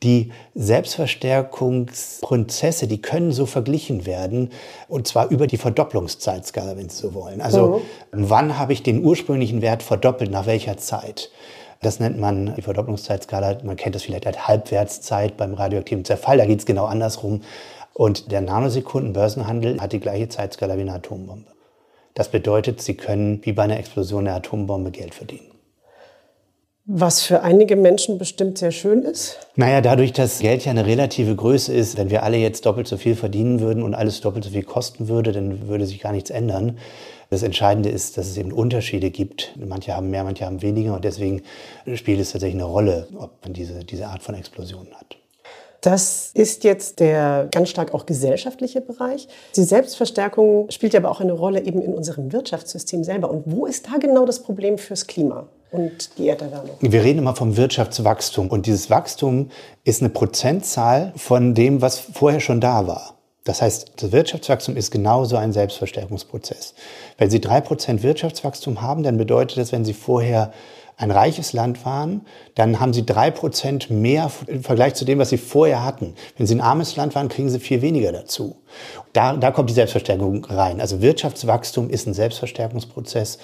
die 0.02 0.32
Selbstverstärkungsprozesse, 0.54 2.88
die 2.88 3.00
können 3.00 3.30
so 3.30 3.46
verglichen 3.46 4.04
werden, 4.04 4.50
und 4.88 5.06
zwar 5.06 5.30
über 5.30 5.46
die 5.46 5.58
Verdopplungszeitskala, 5.58 6.76
wenn 6.76 6.88
Sie 6.88 6.96
so 6.96 7.14
wollen. 7.14 7.40
Also 7.40 7.82
mhm. 8.10 8.28
wann 8.28 8.58
habe 8.58 8.72
ich 8.72 8.82
den 8.82 9.04
ursprünglichen 9.04 9.62
Wert 9.62 9.84
verdoppelt, 9.84 10.32
nach 10.32 10.46
welcher 10.46 10.76
Zeit? 10.76 11.30
Das 11.82 12.00
nennt 12.00 12.18
man 12.18 12.56
die 12.56 12.62
Verdopplungszeitskala, 12.62 13.58
man 13.62 13.76
kennt 13.76 13.94
das 13.94 14.02
vielleicht 14.02 14.26
als 14.26 14.48
Halbwertszeit 14.48 15.36
beim 15.36 15.54
radioaktiven 15.54 16.04
Zerfall, 16.04 16.38
da 16.38 16.46
geht 16.46 16.58
es 16.58 16.66
genau 16.66 16.86
andersrum. 16.86 17.42
Und 17.92 18.32
der 18.32 18.40
Nanosekunden-Börsenhandel 18.40 19.80
hat 19.80 19.92
die 19.92 20.00
gleiche 20.00 20.28
Zeitskala 20.28 20.76
wie 20.76 20.82
eine 20.82 20.94
Atombombe. 20.94 21.55
Das 22.16 22.30
bedeutet, 22.30 22.80
sie 22.80 22.94
können 22.94 23.40
wie 23.44 23.52
bei 23.52 23.64
einer 23.64 23.78
Explosion 23.78 24.24
der 24.24 24.36
Atombombe 24.36 24.90
Geld 24.90 25.14
verdienen. 25.14 25.50
Was 26.86 27.22
für 27.22 27.42
einige 27.42 27.76
Menschen 27.76 28.16
bestimmt 28.16 28.56
sehr 28.56 28.70
schön 28.70 29.02
ist? 29.02 29.38
Naja, 29.54 29.82
dadurch, 29.82 30.14
dass 30.14 30.38
Geld 30.38 30.64
ja 30.64 30.70
eine 30.70 30.86
relative 30.86 31.36
Größe 31.36 31.74
ist, 31.74 31.98
wenn 31.98 32.08
wir 32.08 32.22
alle 32.22 32.38
jetzt 32.38 32.64
doppelt 32.64 32.88
so 32.88 32.96
viel 32.96 33.16
verdienen 33.16 33.60
würden 33.60 33.82
und 33.82 33.94
alles 33.94 34.22
doppelt 34.22 34.44
so 34.44 34.50
viel 34.50 34.62
kosten 34.62 35.08
würde, 35.08 35.32
dann 35.32 35.68
würde 35.68 35.84
sich 35.84 36.00
gar 36.00 36.12
nichts 36.12 36.30
ändern. 36.30 36.78
Das 37.28 37.42
Entscheidende 37.42 37.90
ist, 37.90 38.16
dass 38.16 38.28
es 38.28 38.38
eben 38.38 38.52
Unterschiede 38.52 39.10
gibt. 39.10 39.52
Manche 39.56 39.94
haben 39.94 40.08
mehr, 40.08 40.24
manche 40.24 40.46
haben 40.46 40.62
weniger 40.62 40.94
und 40.94 41.04
deswegen 41.04 41.42
spielt 41.96 42.20
es 42.20 42.32
tatsächlich 42.32 42.62
eine 42.62 42.70
Rolle, 42.70 43.08
ob 43.18 43.44
man 43.44 43.52
diese, 43.52 43.84
diese 43.84 44.06
Art 44.06 44.22
von 44.22 44.34
Explosionen 44.34 44.94
hat. 44.94 45.18
Das 45.86 46.32
ist 46.34 46.64
jetzt 46.64 46.98
der 46.98 47.46
ganz 47.52 47.68
stark 47.68 47.94
auch 47.94 48.06
gesellschaftliche 48.06 48.80
Bereich. 48.80 49.28
Die 49.54 49.62
Selbstverstärkung 49.62 50.68
spielt 50.68 50.96
aber 50.96 51.12
auch 51.12 51.20
eine 51.20 51.32
Rolle 51.32 51.62
eben 51.62 51.80
in 51.80 51.94
unserem 51.94 52.32
Wirtschaftssystem 52.32 53.04
selber. 53.04 53.30
Und 53.30 53.44
wo 53.46 53.66
ist 53.66 53.86
da 53.86 53.98
genau 53.98 54.26
das 54.26 54.42
Problem 54.42 54.78
fürs 54.78 55.06
Klima? 55.06 55.46
und 55.72 56.16
die 56.16 56.28
Erderwärmung. 56.28 56.76
Wir 56.80 57.02
reden 57.02 57.18
immer 57.18 57.34
vom 57.34 57.56
Wirtschaftswachstum 57.56 58.48
und 58.48 58.66
dieses 58.66 58.88
Wachstum 58.88 59.50
ist 59.84 60.00
eine 60.00 60.10
Prozentzahl 60.10 61.12
von 61.16 61.54
dem, 61.54 61.82
was 61.82 61.98
vorher 61.98 62.38
schon 62.40 62.60
da 62.60 62.86
war. 62.86 63.16
Das 63.44 63.62
heißt, 63.62 63.92
das 63.96 64.12
Wirtschaftswachstum 64.12 64.76
ist 64.76 64.90
genauso 64.90 65.36
ein 65.36 65.52
Selbstverstärkungsprozess. 65.52 66.74
Wenn 67.18 67.30
Sie 67.30 67.40
drei 67.40 67.60
Prozent 67.60 68.02
Wirtschaftswachstum 68.02 68.80
haben, 68.80 69.02
dann 69.02 69.18
bedeutet 69.18 69.58
das, 69.58 69.72
wenn 69.72 69.84
Sie 69.84 69.92
vorher 69.92 70.52
ein 70.96 71.10
reiches 71.10 71.52
Land 71.52 71.84
waren, 71.84 72.22
dann 72.54 72.80
haben 72.80 72.94
sie 72.94 73.04
drei 73.04 73.30
Prozent 73.30 73.90
mehr 73.90 74.30
im 74.46 74.62
Vergleich 74.62 74.94
zu 74.94 75.04
dem, 75.04 75.18
was 75.18 75.28
sie 75.28 75.36
vorher 75.36 75.84
hatten. 75.84 76.14
Wenn 76.36 76.46
sie 76.46 76.54
ein 76.54 76.60
armes 76.62 76.96
Land 76.96 77.14
waren, 77.14 77.28
kriegen 77.28 77.50
sie 77.50 77.60
viel 77.60 77.82
weniger 77.82 78.12
dazu. 78.12 78.56
Da, 79.12 79.36
da 79.36 79.50
kommt 79.50 79.68
die 79.68 79.74
Selbstverstärkung 79.74 80.44
rein. 80.46 80.80
Also 80.80 81.02
Wirtschaftswachstum 81.02 81.90
ist 81.90 82.06
ein 82.06 82.14
Selbstverstärkungsprozess 82.14 83.38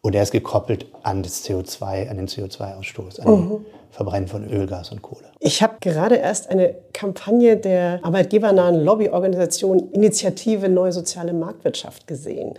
und 0.00 0.14
er 0.14 0.22
ist 0.22 0.30
gekoppelt 0.30 0.86
an 1.02 1.24
das 1.24 1.44
CO2, 1.44 2.08
an 2.08 2.16
den 2.16 2.28
CO2-Ausstoß, 2.28 3.20
an 3.20 3.30
mhm. 3.30 3.66
Verbrennen 3.90 4.28
von 4.28 4.48
Öl, 4.48 4.66
Gas 4.66 4.90
und 4.90 5.02
Kohle. 5.02 5.26
Ich 5.40 5.62
habe 5.62 5.74
gerade 5.80 6.16
erst 6.16 6.48
eine 6.50 6.74
Kampagne 6.92 7.56
der 7.56 8.00
arbeitgebernahen 8.02 8.82
Lobbyorganisation 8.82 9.90
Initiative 9.92 10.68
Neue 10.68 10.92
Soziale 10.92 11.32
Marktwirtschaft 11.32 12.06
gesehen. 12.06 12.54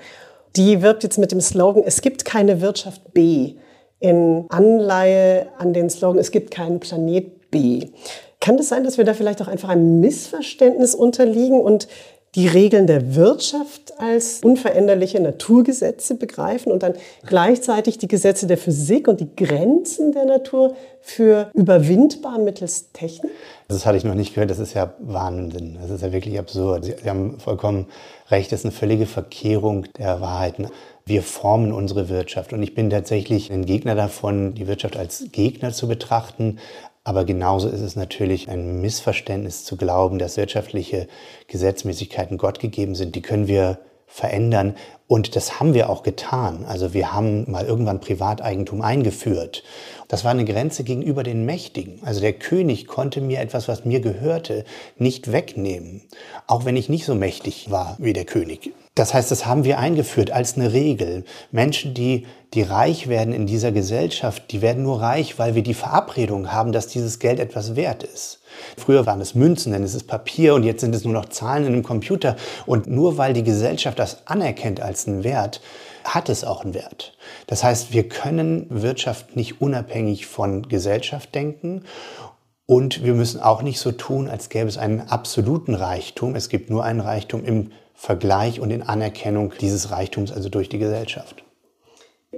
Die 0.56 0.82
wirbt 0.82 1.04
jetzt 1.04 1.18
mit 1.18 1.32
dem 1.32 1.42
Slogan, 1.42 1.84
es 1.84 2.02
gibt 2.02 2.26
keine 2.26 2.62
Wirtschaft 2.62 3.14
B 3.14 3.56
in 4.04 4.46
Anleihe 4.50 5.48
an 5.58 5.72
den 5.72 5.90
Slogan, 5.90 6.20
es 6.20 6.32
gibt 6.32 6.52
keinen 6.52 6.82
Planet 6.82 7.50
B. 7.52 7.88
Kann 8.42 8.58
das 8.58 8.68
sein, 8.68 8.84
dass 8.84 8.98
wir 8.98 9.06
da 9.06 9.14
vielleicht 9.14 9.42
auch 9.42 9.48
einfach 9.48 9.70
einem 9.70 10.02
Missverständnis 10.02 10.94
unterliegen 10.94 11.62
und 11.62 11.88
die 12.36 12.48
Regeln 12.48 12.86
der 12.86 13.16
Wirtschaft 13.16 13.94
als 14.00 14.42
unveränderliche 14.44 15.22
Naturgesetze 15.22 16.16
begreifen 16.16 16.72
und 16.72 16.84
dann 16.84 16.96
gleichzeitig 17.26 17.98
die 17.98 18.10
Gesetze 18.10 18.46
der 18.46 18.58
Physik 18.58 19.08
und 19.08 19.22
die 19.22 19.36
Grenzen 19.36 20.12
der 20.12 20.26
Natur 20.26 20.76
für 21.00 21.50
überwindbar 21.54 22.40
mittels 22.40 22.92
Technik? 22.92 23.32
Das 23.70 23.86
hatte 23.86 23.98
ich 23.98 24.04
noch 24.04 24.16
nicht 24.16 24.34
gehört. 24.34 24.50
Das 24.50 24.60
ist 24.60 24.74
ja 24.74 24.94
Wahnsinn. 25.00 25.78
Das 25.80 25.92
ist 25.92 26.02
ja 26.02 26.12
wirklich 26.12 26.38
absurd. 26.40 26.86
Sie 26.86 27.10
haben 27.10 27.40
vollkommen 27.40 27.88
recht. 28.30 28.52
Das 28.52 28.62
ist 28.62 28.66
eine 28.66 28.74
völlige 28.74 29.06
Verkehrung 29.06 29.86
der 29.98 30.20
Wahrheiten. 30.20 30.68
Wir 31.06 31.22
formen 31.22 31.74
unsere 31.74 32.08
Wirtschaft. 32.08 32.54
Und 32.54 32.64
ich 32.64 32.76
bin 32.76 32.90
tatsächlich 32.90 33.52
ein 33.52 33.66
Gegner 33.66 33.96
davon, 33.96 34.54
die 34.54 34.68
Wirtschaft 34.68 34.96
als 34.96 35.26
Gegner 35.32 35.74
zu 35.74 35.88
betrachten. 35.88 36.60
Aber 37.04 37.26
genauso 37.26 37.68
ist 37.68 37.82
es 37.82 37.98
natürlich 37.98 38.50
ein 38.50 38.80
Missverständnis 38.80 39.66
zu 39.66 39.76
glauben, 39.76 40.18
dass 40.18 40.38
wirtschaftliche 40.38 41.08
Gesetzmäßigkeiten 41.48 42.38
Gott 42.38 42.60
gegeben 42.60 42.96
sind. 42.96 43.16
Die 43.16 43.22
können 43.22 43.48
wir 43.48 43.80
verändern. 44.08 44.76
Und 45.08 45.36
das 45.36 45.60
haben 45.60 45.74
wir 45.74 45.90
auch 45.90 46.04
getan. 46.04 46.64
Also 46.66 46.94
wir 46.94 47.12
haben 47.12 47.52
mal 47.52 47.66
irgendwann 47.66 48.00
Privateigentum 48.00 48.82
eingeführt. 48.82 49.64
Das 50.08 50.24
war 50.24 50.32
eine 50.32 50.46
Grenze 50.46 50.84
gegenüber 50.84 51.24
den 51.24 51.46
Mächtigen. 51.46 52.00
Also 52.04 52.22
der 52.22 52.34
König 52.34 52.88
konnte 52.88 53.20
mir 53.20 53.42
etwas, 53.42 53.68
was 53.68 53.84
mir 53.84 54.00
gehörte, 54.00 54.64
nicht 54.98 55.32
wegnehmen. 55.32 56.04
Auch 56.48 56.64
wenn 56.64 56.78
ich 56.78 56.88
nicht 56.88 57.06
so 57.06 57.16
mächtig 57.16 57.72
war 57.72 57.98
wie 58.00 58.14
der 58.14 58.26
König. 58.26 58.72
Das 58.96 59.14
heißt, 59.14 59.32
das 59.32 59.48
haben 59.48 59.64
wir 59.64 59.80
eingeführt 59.80 60.30
als 60.30 60.56
eine 60.56 60.72
Regel. 60.72 61.26
Menschen, 61.52 61.96
die, 61.96 62.28
die 62.54 62.62
reich 62.62 63.08
werden 63.08 63.34
in 63.34 63.48
dieser 63.48 63.72
Gesellschaft, 63.72 64.52
die 64.52 64.62
werden 64.62 64.84
nur 64.84 65.02
reich, 65.02 65.40
weil 65.40 65.56
wir 65.56 65.64
die 65.64 65.74
Verabredung 65.74 66.52
haben, 66.52 66.72
dass 66.72 66.88
dieses 66.88 67.18
Geld 67.18 67.40
etwas 67.40 67.76
wert 67.76 68.04
ist. 68.04 68.42
Früher 68.78 69.08
waren 69.08 69.20
es 69.20 69.34
Münzen, 69.34 69.74
denn 69.74 69.82
es 69.84 69.96
ist 69.96 70.08
Papier 70.08 70.54
und 70.54 70.64
jetzt 70.64 70.82
sind 70.82 70.94
es 70.94 71.06
nur 71.06 71.14
noch 71.14 71.30
Zahlen 71.30 71.66
in 71.66 71.74
einem 71.74 71.84
Computer. 71.84 72.36
Und 72.68 72.86
nur 72.86 73.18
weil 73.18 73.34
die 73.34 73.44
Gesellschaft 73.44 73.98
das 73.98 74.28
anerkennt 74.28 74.80
als 74.80 75.08
einen 75.08 75.24
Wert, 75.24 75.62
hat 76.04 76.30
es 76.30 76.44
auch 76.44 76.64
einen 76.64 76.76
Wert. 76.76 77.18
Das 77.48 77.64
heißt, 77.64 77.94
wir 77.94 78.08
können 78.08 78.68
Wirtschaft 78.70 79.36
nicht 79.36 79.60
unabhängig 79.60 80.28
von 80.28 80.68
Gesellschaft 80.68 81.34
denken 81.34 81.84
und 82.66 83.04
wir 83.04 83.14
müssen 83.14 83.42
auch 83.42 83.62
nicht 83.62 83.80
so 83.80 83.92
tun, 83.92 84.30
als 84.30 84.50
gäbe 84.50 84.70
es 84.70 84.78
einen 84.78 85.02
absoluten 85.02 85.76
Reichtum. 85.76 86.36
Es 86.36 86.50
gibt 86.50 86.70
nur 86.70 86.84
einen 86.84 87.02
Reichtum 87.02 87.44
im 87.44 87.72
Vergleich 87.94 88.60
und 88.60 88.72
in 88.72 88.82
Anerkennung 88.82 89.54
dieses 89.62 89.92
Reichtums, 89.92 90.32
also 90.32 90.50
durch 90.50 90.70
die 90.70 90.80
Gesellschaft. 90.80 91.44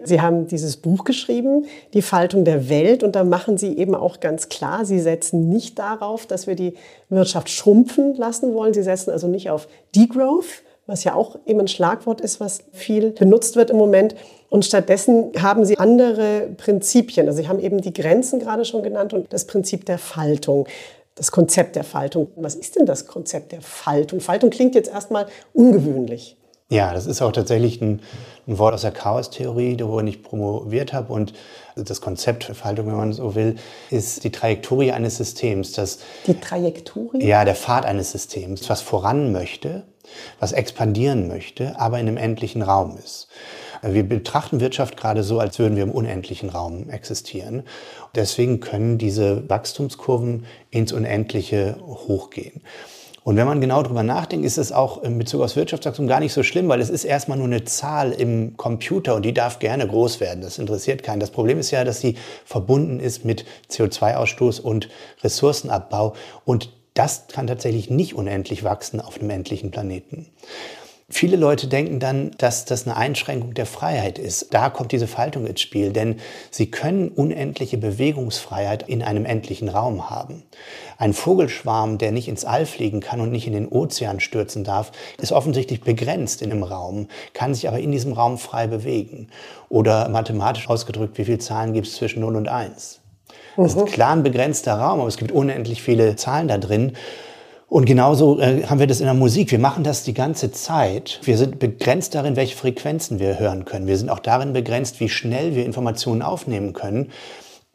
Sie 0.04 0.22
haben 0.22 0.48
dieses 0.48 0.78
Buch 0.78 1.04
geschrieben, 1.04 1.66
Die 1.94 2.02
Faltung 2.02 2.44
der 2.44 2.70
Welt, 2.70 3.04
und 3.04 3.16
da 3.16 3.24
machen 3.24 3.58
Sie 3.58 3.78
eben 3.78 3.96
auch 3.96 4.20
ganz 4.20 4.50
klar, 4.50 4.86
Sie 4.86 5.00
setzen 5.00 5.50
nicht 5.50 5.80
darauf, 5.80 6.26
dass 6.26 6.48
wir 6.48 6.56
die 6.56 6.76
Wirtschaft 7.10 7.50
schrumpfen 7.50 8.16
lassen 8.16 8.54
wollen. 8.54 8.74
Sie 8.74 8.84
setzen 8.84 9.12
also 9.12 9.28
nicht 9.28 9.50
auf 9.50 9.68
Degrowth, 9.96 10.64
was 10.86 11.04
ja 11.04 11.16
auch 11.16 11.38
eben 11.46 11.62
ein 11.62 11.68
Schlagwort 11.68 12.22
ist, 12.22 12.40
was 12.40 12.60
viel 12.72 13.12
benutzt 13.12 13.56
wird 13.56 13.70
im 13.70 13.78
Moment. 13.78 14.16
Und 14.50 14.66
stattdessen 14.66 15.32
haben 15.42 15.66
Sie 15.66 15.78
andere 15.78 16.50
Prinzipien. 16.58 17.28
Also 17.28 17.42
Sie 17.42 17.48
haben 17.48 17.60
eben 17.60 17.82
die 17.82 17.94
Grenzen 17.94 18.40
gerade 18.40 18.66
schon 18.66 18.84
genannt 18.84 19.14
und 19.14 19.34
das 19.34 19.46
Prinzip 19.48 19.86
der 19.86 19.98
Faltung 19.98 20.68
das 21.16 21.32
Konzept 21.32 21.76
der 21.76 21.84
Faltung. 21.84 22.28
Was 22.36 22.56
ist 22.56 22.76
denn 22.76 22.86
das 22.86 23.08
Konzept 23.08 23.54
der 23.54 23.62
Faltung? 23.62 24.20
Faltung 24.20 24.50
klingt 24.50 24.76
jetzt 24.76 24.90
erstmal 24.90 25.28
ungewöhnlich. 25.54 26.38
Ja, 26.70 26.94
das 26.94 27.06
ist 27.06 27.22
auch 27.22 27.32
tatsächlich 27.32 27.80
ein, 27.80 28.02
ein 28.48 28.58
Wort 28.58 28.74
aus 28.74 28.82
der 28.82 28.92
Chaostheorie, 28.92 29.78
worin 29.82 30.08
ich 30.08 30.24
promoviert 30.24 30.94
habe. 30.94 31.14
Und 31.14 31.34
das 31.76 32.02
Konzept 32.02 32.44
für 32.44 32.56
Faltung, 32.56 32.88
wenn 32.88 32.96
man 32.96 33.14
so 33.14 33.36
will, 33.36 33.56
ist 33.92 34.24
die 34.24 34.32
Trajektorie 34.32 34.92
eines 34.92 35.18
Systems. 35.18 35.74
Das, 35.74 36.00
die 36.26 36.40
Trajektorie? 36.40 37.24
Ja, 37.24 37.46
der 37.46 37.56
Pfad 37.56 37.86
eines 37.86 38.12
Systems, 38.12 38.68
was 38.68 38.82
voran 38.82 39.32
möchte, 39.32 39.84
was 40.40 40.54
expandieren 40.54 41.28
möchte, 41.28 41.80
aber 41.80 42.00
in 42.00 42.08
einem 42.08 42.18
endlichen 42.18 42.64
Raum 42.64 42.98
ist. 42.98 43.28
Wir 43.88 44.04
betrachten 44.04 44.60
Wirtschaft 44.60 44.98
gerade 44.98 45.24
so, 45.24 45.40
als 45.40 45.60
würden 45.60 45.76
wir 45.76 45.84
im 45.84 45.92
unendlichen 45.92 46.50
Raum 46.50 46.90
existieren. 46.90 47.64
Deswegen 48.16 48.60
können 48.60 48.98
diese 48.98 49.48
Wachstumskurven 49.50 50.46
ins 50.72 50.92
Unendliche 50.92 51.78
hochgehen. 51.86 52.62
Und 53.24 53.38
wenn 53.38 53.48
man 53.48 53.60
genau 53.60 53.82
darüber 53.82 54.04
nachdenkt, 54.04 54.46
ist 54.46 54.60
es 54.60 54.72
auch 54.72 55.02
in 55.02 55.18
Bezug 55.18 55.42
auf 55.42 55.56
Wirtschaftswachstum 55.56 56.08
gar 56.08 56.20
nicht 56.20 56.32
so 56.32 56.44
schlimm, 56.44 56.68
weil 56.68 56.80
es 56.80 56.92
ist 56.92 57.06
erstmal 57.06 57.40
nur 57.40 57.48
eine 57.48 57.64
Zahl 57.64 58.12
im 58.12 58.56
Computer 58.56 59.16
und 59.16 59.24
die 59.24 59.34
darf 59.34 59.58
gerne 59.58 59.88
groß 59.88 60.20
werden. 60.20 60.42
Das 60.42 60.60
interessiert 60.60 61.02
keinen. 61.02 61.20
Das 61.20 61.32
Problem 61.32 61.58
ist 61.58 61.72
ja, 61.72 61.84
dass 61.84 62.02
sie 62.02 62.18
verbunden 62.46 63.00
ist 63.00 63.26
mit 63.26 63.44
CO2-Ausstoß 63.72 64.62
und 64.62 64.90
Ressourcenabbau. 65.24 66.14
Und 66.46 66.72
das 66.94 67.26
kann 67.28 67.48
tatsächlich 67.48 67.90
nicht 67.90 68.14
unendlich 68.14 68.64
wachsen 68.64 69.02
auf 69.02 69.20
einem 69.20 69.32
endlichen 69.32 69.72
Planeten. 69.72 70.28
Viele 71.08 71.38
Leute 71.38 71.68
denken 71.68 72.00
dann, 72.00 72.32
dass 72.40 72.66
das 72.66 72.88
eine 72.88 72.98
Einschränkung 72.98 73.54
der 73.54 73.68
Freiheit 73.68 74.18
ist. 74.18 74.52
Da 74.56 74.72
kommt 74.72 74.92
diese 74.92 75.06
Faltung 75.06 75.46
ins 75.46 75.62
Spiel, 75.62 75.94
denn 75.94 76.20
sie 76.50 76.72
können 76.72 77.10
unendliche 77.10 77.78
Bewegungsfreiheit 77.78 78.90
in 78.90 79.04
einem 79.04 79.24
endlichen 79.24 79.70
Raum 79.70 80.10
haben. 80.10 80.42
Ein 80.98 81.14
Vogelschwarm, 81.14 82.00
der 82.00 82.12
nicht 82.12 82.28
ins 82.28 82.44
All 82.44 82.66
fliegen 82.66 83.02
kann 83.02 83.22
und 83.22 83.32
nicht 83.32 83.46
in 83.46 83.54
den 83.54 83.68
Ozean 83.68 84.20
stürzen 84.20 84.64
darf, 84.64 84.92
ist 85.22 85.32
offensichtlich 85.32 85.82
begrenzt 85.82 86.42
in 86.42 86.52
einem 86.52 86.64
Raum, 86.64 87.08
kann 87.34 87.54
sich 87.54 87.68
aber 87.68 87.78
in 87.78 87.92
diesem 87.92 88.14
Raum 88.14 88.40
frei 88.40 88.66
bewegen. 88.66 89.28
Oder 89.70 90.10
mathematisch 90.10 90.68
ausgedrückt, 90.68 91.20
wie 91.20 91.26
viele 91.26 91.38
Zahlen 91.38 91.74
gibt 91.74 91.86
es 91.86 91.98
zwischen 91.98 92.22
0 92.22 92.36
und 92.36 92.48
1? 92.48 93.02
Das 93.58 93.76
ist 93.76 93.78
mhm. 93.78 93.86
klar 93.86 94.14
ein 94.14 94.24
begrenzter 94.24 94.74
Raum, 94.74 95.02
aber 95.02 95.08
es 95.08 95.18
gibt 95.18 95.32
unendlich 95.32 95.84
viele 95.84 96.16
Zahlen 96.16 96.48
da 96.48 96.58
drin. 96.58 96.94
Und 97.68 97.86
genauso 97.86 98.40
äh, 98.40 98.64
haben 98.64 98.80
wir 98.80 98.88
das 98.88 99.00
in 99.00 99.06
der 99.06 99.16
Musik. 99.16 99.52
Wir 99.52 99.60
machen 99.60 99.84
das 99.84 100.04
die 100.04 100.14
ganze 100.14 100.52
Zeit. 100.52 101.20
Wir 101.24 101.38
sind 101.38 101.60
begrenzt 101.60 102.14
darin, 102.14 102.36
welche 102.36 102.56
Frequenzen 102.56 103.20
wir 103.20 103.40
hören 103.40 103.66
können. 103.66 103.88
Wir 103.88 103.98
sind 103.98 104.10
auch 104.10 104.20
darin 104.20 104.54
begrenzt, 104.54 105.00
wie 105.00 105.10
schnell 105.10 105.56
wir 105.56 105.66
Informationen 105.66 106.22
aufnehmen 106.22 106.74
können. 106.74 107.12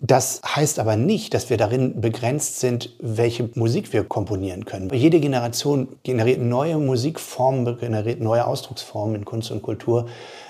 Das 0.02 0.40
heißt 0.47 0.78
aber 0.78 0.97
nicht, 0.97 1.35
dass 1.35 1.50
wir 1.50 1.59
darin 1.59 2.00
begrenzt 2.00 2.61
sind, 2.61 2.97
welche 3.00 3.50
Musik 3.54 3.92
wir 3.92 4.04
komponieren 4.04 4.64
können. 4.64 4.88
Jede 4.94 5.20
Generation 5.20 5.88
generiert 6.04 6.40
neue 6.40 6.78
Musikformen, 6.78 7.76
generiert 7.76 8.20
neue 8.20 8.47
Ausdrucksformen 8.47 9.16
in 9.16 9.25
Kunst 9.26 9.50
und 9.50 9.61
Kultur. 9.61 10.06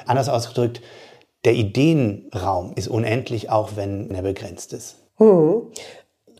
Anders 0.06 0.28
ausgedrückt, 0.28 0.82
der 1.44 1.54
Ideenraum 1.54 2.74
ist 2.76 2.86
unendlich, 2.86 3.50
auch 3.50 3.70
wenn 3.74 4.10
er 4.14 4.22
begrenzt 4.22 4.72
ist. 4.72 4.98
Hm. 5.16 5.62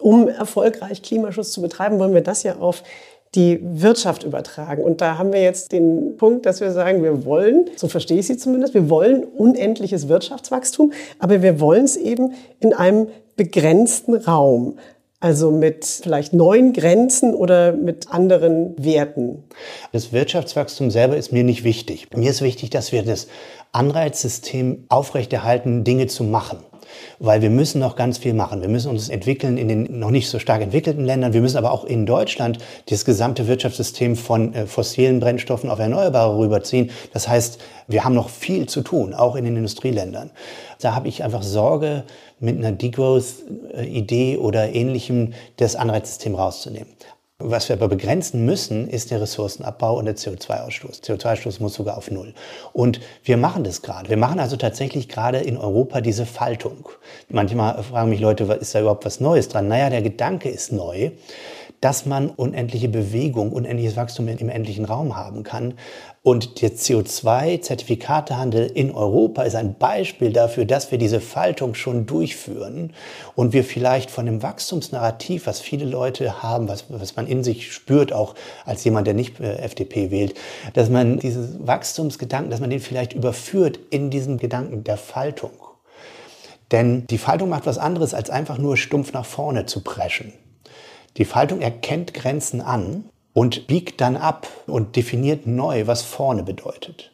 Um 0.01 0.29
erfolgreich 0.29 1.03
Klimaschutz 1.03 1.53
zu 1.53 1.63
betreiben, 1.63 1.99
wollen 1.99 2.15
wir 2.15 2.23
das 2.23 2.43
ja 2.43 2.57
auf 2.57 2.83
die 3.35 3.61
Wirtschaft 3.63 4.25
übertragen. 4.25 4.83
Und 4.83 5.01
da 5.01 5.17
haben 5.19 5.33
wir 5.33 5.41
jetzt 5.41 5.73
den 5.73 6.17
Punkt, 6.17 6.47
dass 6.47 6.61
wir 6.61 6.73
sagen, 6.73 7.03
wir 7.03 7.25
wollen, 7.25 7.71
so 7.77 7.87
verstehe 7.87 8.19
ich 8.19 8.27
Sie 8.27 8.37
zumindest, 8.37 8.75
wir 8.75 8.91
wollen 8.91 9.23
unendliches 9.23 10.09
Wirtschaftswachstum, 10.09 10.93
aber 11.19 11.43
wir 11.43 11.61
wollen 11.61 11.85
es 11.85 11.97
eben 11.97 12.35
in 12.59 12.75
einem 12.75 13.09
begrenzten 13.37 14.15
Raum. 14.15 14.79
Also 15.23 15.51
mit 15.51 15.85
vielleicht 15.85 16.33
neuen 16.33 16.73
Grenzen 16.73 17.35
oder 17.35 17.73
mit 17.73 18.11
anderen 18.11 18.75
Werten. 18.83 19.45
Das 19.93 20.15
Wirtschaftswachstum 20.15 20.91
selber 20.91 21.19
ist 21.19 21.31
mir 21.31 21.45
nicht 21.45 21.63
wichtig. 21.63 22.09
Mir 22.17 22.31
ist 22.31 22.41
wichtig, 22.41 22.71
dass 22.71 22.91
wir 22.91 23.03
das 23.03 23.29
Anreizsystem 23.71 24.87
aufrechterhalten, 24.89 25.85
Dinge 25.85 26.07
zu 26.07 26.25
machen 26.25 26.61
weil 27.19 27.43
wir 27.43 27.51
müssen 27.51 27.81
noch 27.81 27.97
ganz 27.97 28.19
viel 28.19 28.35
machen. 28.35 28.63
Wir 28.63 28.69
müssen 28.69 28.91
uns 28.91 29.09
entwickeln 29.09 29.57
in 29.57 29.69
den 29.69 29.99
noch 29.99 30.11
nicht 30.11 30.29
so 30.29 30.39
stark 30.39 30.63
entwickelten 30.63 31.05
Ländern. 31.05 31.33
Wir 31.33 31.41
müssen 31.41 31.57
aber 31.57 31.73
auch 31.73 31.85
in 31.85 32.07
Deutschland 32.07 32.59
das 32.89 33.05
gesamte 33.05 33.47
Wirtschaftssystem 33.47 34.17
von 34.17 34.55
äh, 34.55 34.67
fossilen 34.67 35.21
Brennstoffen 35.21 35.71
auf 35.71 35.79
Erneuerbare 35.79 36.39
rüberziehen. 36.39 36.91
Das 37.13 37.29
heißt, 37.29 37.61
wir 37.89 38.05
haben 38.05 38.15
noch 38.15 38.31
viel 38.31 38.67
zu 38.67 38.83
tun, 38.83 39.15
auch 39.15 39.37
in 39.37 39.45
den 39.45 39.57
Industrieländern. 39.57 40.31
Da 40.81 40.95
habe 40.95 41.09
ich 41.09 41.25
einfach 41.25 41.43
Sorge, 41.43 42.05
mit 42.41 42.57
einer 42.57 42.73
Degrowth-Idee 42.73 44.39
oder 44.39 44.75
ähnlichem 44.75 45.35
das 45.59 45.77
Anreizsystem 45.77 46.35
rauszunehmen. 46.35 46.89
Was 47.43 47.71
wir 47.71 47.77
aber 47.77 47.89
begrenzen 47.89 48.45
müssen, 48.45 48.87
ist 48.89 49.11
der 49.11 49.23
Ressourcenabbau 49.23 49.99
und 49.99 50.05
der 50.05 50.15
CO2-Ausstoß. 50.15 51.03
CO2-Ausstoß 51.03 51.63
muss 51.63 51.75
sogar 51.75 51.97
auf 51.97 52.11
Null. 52.11 52.35
Und 52.75 53.01
wir 53.25 53.39
machen 53.39 53.65
das 53.65 53.81
gerade. 53.81 54.11
Wir 54.11 54.19
machen 54.19 54.39
also 54.39 54.57
tatsächlich 54.57 55.09
gerade 55.09 55.39
in 55.39 55.57
Europa 55.57 56.03
diese 56.03 56.27
Faltung. 56.27 56.91
Manchmal 57.31 57.83
fragen 57.83 58.11
mich 58.11 58.21
Leute, 58.21 58.45
ist 58.45 58.75
da 58.75 58.81
überhaupt 58.81 59.07
was 59.07 59.21
Neues 59.21 59.49
dran? 59.49 59.69
Naja, 59.69 59.89
der 59.89 60.03
Gedanke 60.03 60.51
ist 60.51 60.71
neu 60.71 61.13
dass 61.81 62.05
man 62.05 62.29
unendliche 62.29 62.89
Bewegung, 62.89 63.53
unendliches 63.53 63.97
Wachstum 63.97 64.29
im 64.29 64.49
endlichen 64.51 64.85
Raum 64.85 65.17
haben 65.17 65.43
kann. 65.43 65.75
Und 66.23 66.61
der 66.61 66.73
CO2-Zertifikatehandel 66.73 68.67
in 68.67 68.91
Europa 68.91 69.43
ist 69.43 69.55
ein 69.55 69.79
Beispiel 69.79 70.33
dafür, 70.33 70.67
dass 70.67 70.91
wir 70.91 70.99
diese 70.99 71.21
Faltung 71.21 71.75
schon 71.75 72.05
durchführen 72.05 72.93
und 73.35 73.55
wir 73.55 73.65
vielleicht 73.65 74.11
von 74.11 74.27
dem 74.27 74.43
Wachstumsnarrativ, 74.43 75.47
was 75.47 75.61
viele 75.61 75.87
Leute 75.87 76.43
haben, 76.43 76.69
was, 76.69 76.85
was 76.91 77.17
man 77.17 77.27
in 77.27 77.43
sich 77.43 77.73
spürt, 77.73 78.13
auch 78.13 78.35
als 78.67 78.85
jemand, 78.85 79.07
der 79.07 79.15
nicht 79.15 79.41
äh, 79.41 79.57
FDP 79.57 80.11
wählt, 80.11 80.35
dass 80.75 80.91
man 80.91 81.19
dieses 81.19 81.67
Wachstumsgedanken, 81.67 82.51
dass 82.51 82.61
man 82.61 82.69
den 82.69 82.81
vielleicht 82.81 83.15
überführt 83.15 83.79
in 83.89 84.11
diesen 84.11 84.37
Gedanken 84.37 84.85
der 84.85 84.99
Faltung. 84.99 85.53
Denn 86.71 87.07
die 87.07 87.19
Faltung 87.19 87.49
macht 87.49 87.65
was 87.67 87.79
anderes, 87.79 88.13
als 88.13 88.29
einfach 88.29 88.59
nur 88.59 88.77
stumpf 88.77 89.15
nach 89.15 89.25
vorne 89.25 89.65
zu 89.65 89.83
preschen. 89.83 90.35
Die 91.17 91.25
Faltung 91.25 91.61
erkennt 91.61 92.15
Grenzen 92.15 92.61
an 92.61 93.05
und 93.33 93.67
biegt 93.67 94.01
dann 94.01 94.17
ab 94.17 94.47
und 94.67 94.97
definiert 94.97 95.47
neu, 95.47 95.87
was 95.87 96.03
vorne 96.03 96.43
bedeutet. 96.43 97.13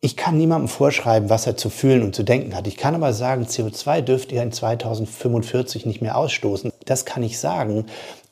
Ich 0.00 0.16
kann 0.16 0.38
niemandem 0.38 0.68
vorschreiben, 0.68 1.28
was 1.28 1.46
er 1.46 1.56
zu 1.56 1.70
fühlen 1.70 2.02
und 2.02 2.14
zu 2.14 2.22
denken 2.22 2.54
hat. 2.54 2.68
Ich 2.68 2.76
kann 2.76 2.94
aber 2.94 3.12
sagen, 3.12 3.46
CO2 3.46 4.00
dürft 4.00 4.30
ihr 4.30 4.42
in 4.42 4.52
2045 4.52 5.86
nicht 5.86 6.00
mehr 6.00 6.16
ausstoßen. 6.16 6.72
Das 6.84 7.04
kann 7.04 7.24
ich 7.24 7.40
sagen. 7.40 7.86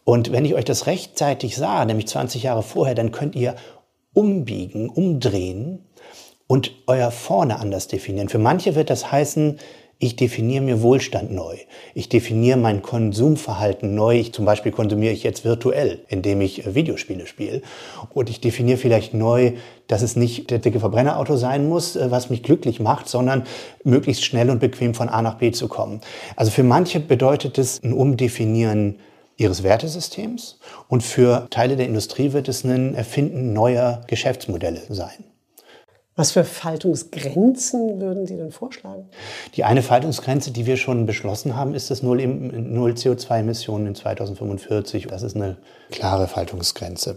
Und 0.05 0.31
wenn 0.31 0.45
ich 0.45 0.55
euch 0.55 0.65
das 0.65 0.87
rechtzeitig 0.87 1.57
sah, 1.57 1.85
nämlich 1.85 2.07
20 2.07 2.45
Jahre 2.45 2.63
vorher, 2.63 2.95
dann 2.95 3.11
könnt 3.11 3.35
ihr 3.35 3.57
umbiegen, 4.15 4.89
umdrehen 4.89 5.85
und 6.47 6.71
euer 6.87 7.11
Vorne 7.11 7.59
anders 7.59 7.89
definieren. 7.89 8.29
Für 8.29 8.39
manche 8.39 8.77
wird 8.77 8.89
das 8.89 9.11
heißen, 9.11 9.59
ich 9.99 10.17
definiere 10.17 10.63
mir 10.63 10.83
Wohlstand 10.83 11.33
neu. 11.33 11.57
Ich 11.95 12.11
definiere 12.11 12.59
mein 12.59 12.83
Konsumverhalten 12.83 13.95
neu. 13.95 14.19
Ich, 14.19 14.35
zum 14.35 14.45
Beispiel 14.45 14.71
konsumiere 14.71 15.15
ich 15.15 15.23
jetzt 15.23 15.45
virtuell, 15.45 16.01
indem 16.09 16.43
ich 16.43 16.67
äh, 16.67 16.75
Videospiele 16.75 17.27
spiele. 17.27 17.63
Und 18.13 18.29
ich 18.29 18.41
definiere 18.41 18.77
vielleicht 18.77 19.15
neu, 19.15 19.53
dass 19.87 20.03
es 20.03 20.15
nicht 20.15 20.51
der 20.51 20.59
dicke 20.59 20.81
Verbrennerauto 20.81 21.37
sein 21.37 21.67
muss, 21.67 21.97
äh, 21.97 22.11
was 22.11 22.29
mich 22.29 22.43
glücklich 22.43 22.79
macht, 22.79 23.09
sondern 23.09 23.45
möglichst 23.85 24.25
schnell 24.25 24.51
und 24.51 24.61
bequem 24.61 24.93
von 24.93 25.09
A 25.09 25.23
nach 25.23 25.39
B 25.39 25.51
zu 25.51 25.67
kommen. 25.67 26.03
Also 26.37 26.51
für 26.51 26.63
manche 26.63 27.01
bedeutet 27.01 27.57
es 27.57 27.83
ein 27.83 27.95
Umdefinieren 27.95 28.97
ihres 29.39 29.63
Wertesystems 29.63 30.59
und 30.89 31.03
für 31.03 31.47
Teile 31.51 31.77
der 31.77 31.87
Industrie 31.87 32.33
wird 32.33 32.49
es 32.49 32.65
ein 32.65 32.95
Erfinden 32.95 33.53
neuer 33.53 34.03
Geschäftsmodelle 34.09 34.83
sein. 34.89 35.25
Was 36.19 36.33
für 36.33 36.45
Faltungsgrenzen 36.45 38.01
würden 38.01 38.27
Sie 38.27 38.37
denn 38.37 38.51
vorschlagen? 38.51 39.05
Die 39.55 39.65
eine 39.65 39.83
Faltungsgrenze, 39.83 40.51
die 40.51 40.65
wir 40.65 40.79
schon 40.79 41.05
beschlossen 41.05 41.57
haben, 41.57 41.75
ist 41.75 41.91
das 41.91 42.03
Null, 42.03 42.27
Null 42.27 42.93
CO2-Emissionen 42.93 43.89
in 43.89 43.95
2045. 43.95 45.09
Das 45.09 45.23
ist 45.23 45.37
eine 45.37 45.59
klare 45.91 46.27
Faltungsgrenze. 46.27 47.17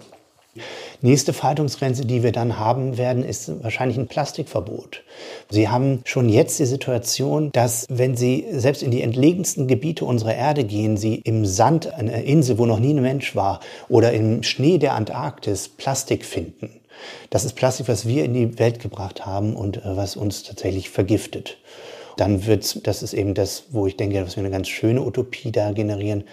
Nächste 1.01 1.31
Faltungsgrenze, 1.31 2.05
die 2.05 2.23
wir 2.23 2.33
dann 2.33 2.59
haben 2.59 2.97
werden, 2.97 3.23
ist 3.23 3.63
wahrscheinlich 3.63 3.97
ein 3.97 4.07
Plastikverbot. 4.07 5.03
Sie 5.49 5.69
haben 5.69 6.01
schon 6.03 6.27
jetzt 6.27 6.59
die 6.59 6.65
Situation, 6.65 7.53
dass 7.53 7.85
wenn 7.89 8.17
Sie 8.17 8.45
selbst 8.51 8.83
in 8.83 8.91
die 8.91 9.01
entlegensten 9.01 9.67
Gebiete 9.67 10.03
unserer 10.03 10.35
Erde 10.35 10.65
gehen, 10.65 10.97
Sie 10.97 11.15
im 11.15 11.45
Sand 11.45 11.93
einer 11.93 12.23
Insel, 12.23 12.57
wo 12.57 12.65
noch 12.65 12.79
nie 12.79 12.93
ein 12.93 13.01
Mensch 13.01 13.33
war, 13.33 13.61
oder 13.87 14.11
im 14.11 14.43
Schnee 14.43 14.77
der 14.77 14.95
Antarktis 14.95 15.69
Plastik 15.69 16.25
finden. 16.25 16.81
Das 17.29 17.45
ist 17.45 17.53
Plastik, 17.53 17.87
was 17.87 18.07
wir 18.07 18.23
in 18.25 18.33
die 18.33 18.59
Welt 18.59 18.79
gebracht 18.79 19.25
haben 19.25 19.55
und 19.55 19.77
äh, 19.77 19.97
was 19.97 20.15
uns 20.15 20.43
tatsächlich 20.43 20.89
vergiftet. 20.89 21.57
Dann 22.17 22.45
wird, 22.45 22.85
das 22.85 23.01
ist 23.01 23.13
eben 23.13 23.33
das, 23.33 23.65
wo 23.69 23.87
ich 23.87 23.95
denke, 23.95 24.19
dass 24.21 24.35
wir 24.35 24.41
eine 24.41 24.51
ganz 24.51 24.67
schöne 24.67 25.01
Utopie 25.01 25.51
da 25.51 25.71
generieren. 25.71 26.25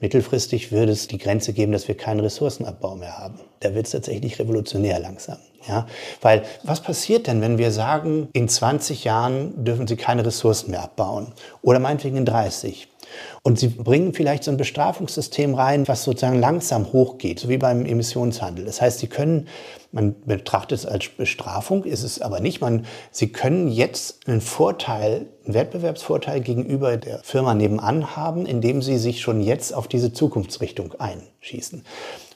Mittelfristig 0.00 0.72
wird 0.72 0.88
es 0.88 1.06
die 1.06 1.18
Grenze 1.18 1.52
geben, 1.52 1.72
dass 1.72 1.86
wir 1.86 1.96
keinen 1.96 2.20
Ressourcenabbau 2.20 2.96
mehr 2.96 3.18
haben. 3.18 3.40
Da 3.60 3.74
wird 3.74 3.86
es 3.86 3.92
tatsächlich 3.92 4.38
revolutionär 4.38 4.98
langsam. 5.00 5.38
Ja? 5.68 5.86
Weil 6.20 6.44
was 6.62 6.80
passiert 6.82 7.26
denn, 7.26 7.40
wenn 7.40 7.58
wir 7.58 7.70
sagen, 7.70 8.28
in 8.32 8.48
20 8.48 9.04
Jahren 9.04 9.64
dürfen 9.64 9.86
Sie 9.86 9.96
keine 9.96 10.26
Ressourcen 10.26 10.70
mehr 10.70 10.82
abbauen? 10.82 11.32
Oder 11.62 11.78
meinetwegen 11.78 12.16
in 12.16 12.24
30? 12.24 12.88
Und 13.42 13.58
sie 13.58 13.68
bringen 13.68 14.14
vielleicht 14.14 14.44
so 14.44 14.50
ein 14.50 14.56
Bestrafungssystem 14.56 15.54
rein, 15.54 15.86
was 15.88 16.04
sozusagen 16.04 16.38
langsam 16.38 16.92
hochgeht, 16.92 17.40
so 17.40 17.48
wie 17.48 17.58
beim 17.58 17.84
Emissionshandel. 17.84 18.64
Das 18.64 18.80
heißt, 18.80 18.98
sie 18.98 19.06
können, 19.06 19.48
man 19.92 20.14
betrachtet 20.24 20.78
es 20.78 20.86
als 20.86 21.08
Bestrafung, 21.08 21.84
ist 21.84 22.02
es 22.02 22.20
aber 22.20 22.40
nicht. 22.40 22.60
Man, 22.60 22.86
sie 23.10 23.28
können 23.28 23.68
jetzt 23.68 24.26
einen 24.26 24.40
Vorteil, 24.40 25.26
einen 25.44 25.54
Wettbewerbsvorteil 25.54 26.40
gegenüber 26.40 26.96
der 26.96 27.20
Firma 27.22 27.54
nebenan 27.54 28.16
haben, 28.16 28.46
indem 28.46 28.82
sie 28.82 28.98
sich 28.98 29.20
schon 29.20 29.40
jetzt 29.40 29.74
auf 29.74 29.88
diese 29.88 30.12
Zukunftsrichtung 30.12 30.94
einschießen. 30.98 31.84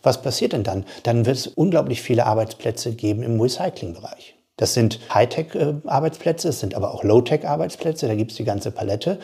Was 0.02 0.22
passiert 0.22 0.52
denn 0.52 0.62
dann? 0.62 0.84
Dann 1.02 1.26
wird 1.26 1.36
es 1.36 1.46
unglaublich 1.46 2.02
viele 2.02 2.26
Arbeitsplätze 2.26 2.92
geben 2.92 3.22
im 3.22 3.40
Recyclingbereich. 3.40 4.36
Das 4.58 4.74
sind 4.74 4.98
Hightech-Arbeitsplätze, 5.14 6.48
es 6.48 6.60
sind 6.60 6.74
aber 6.74 6.92
auch 6.92 7.04
Low-Tech-Arbeitsplätze, 7.04 8.08
da 8.08 8.14
gibt 8.16 8.32
es 8.32 8.36
die 8.36 8.44
ganze 8.44 8.72
Palette. 8.72 9.20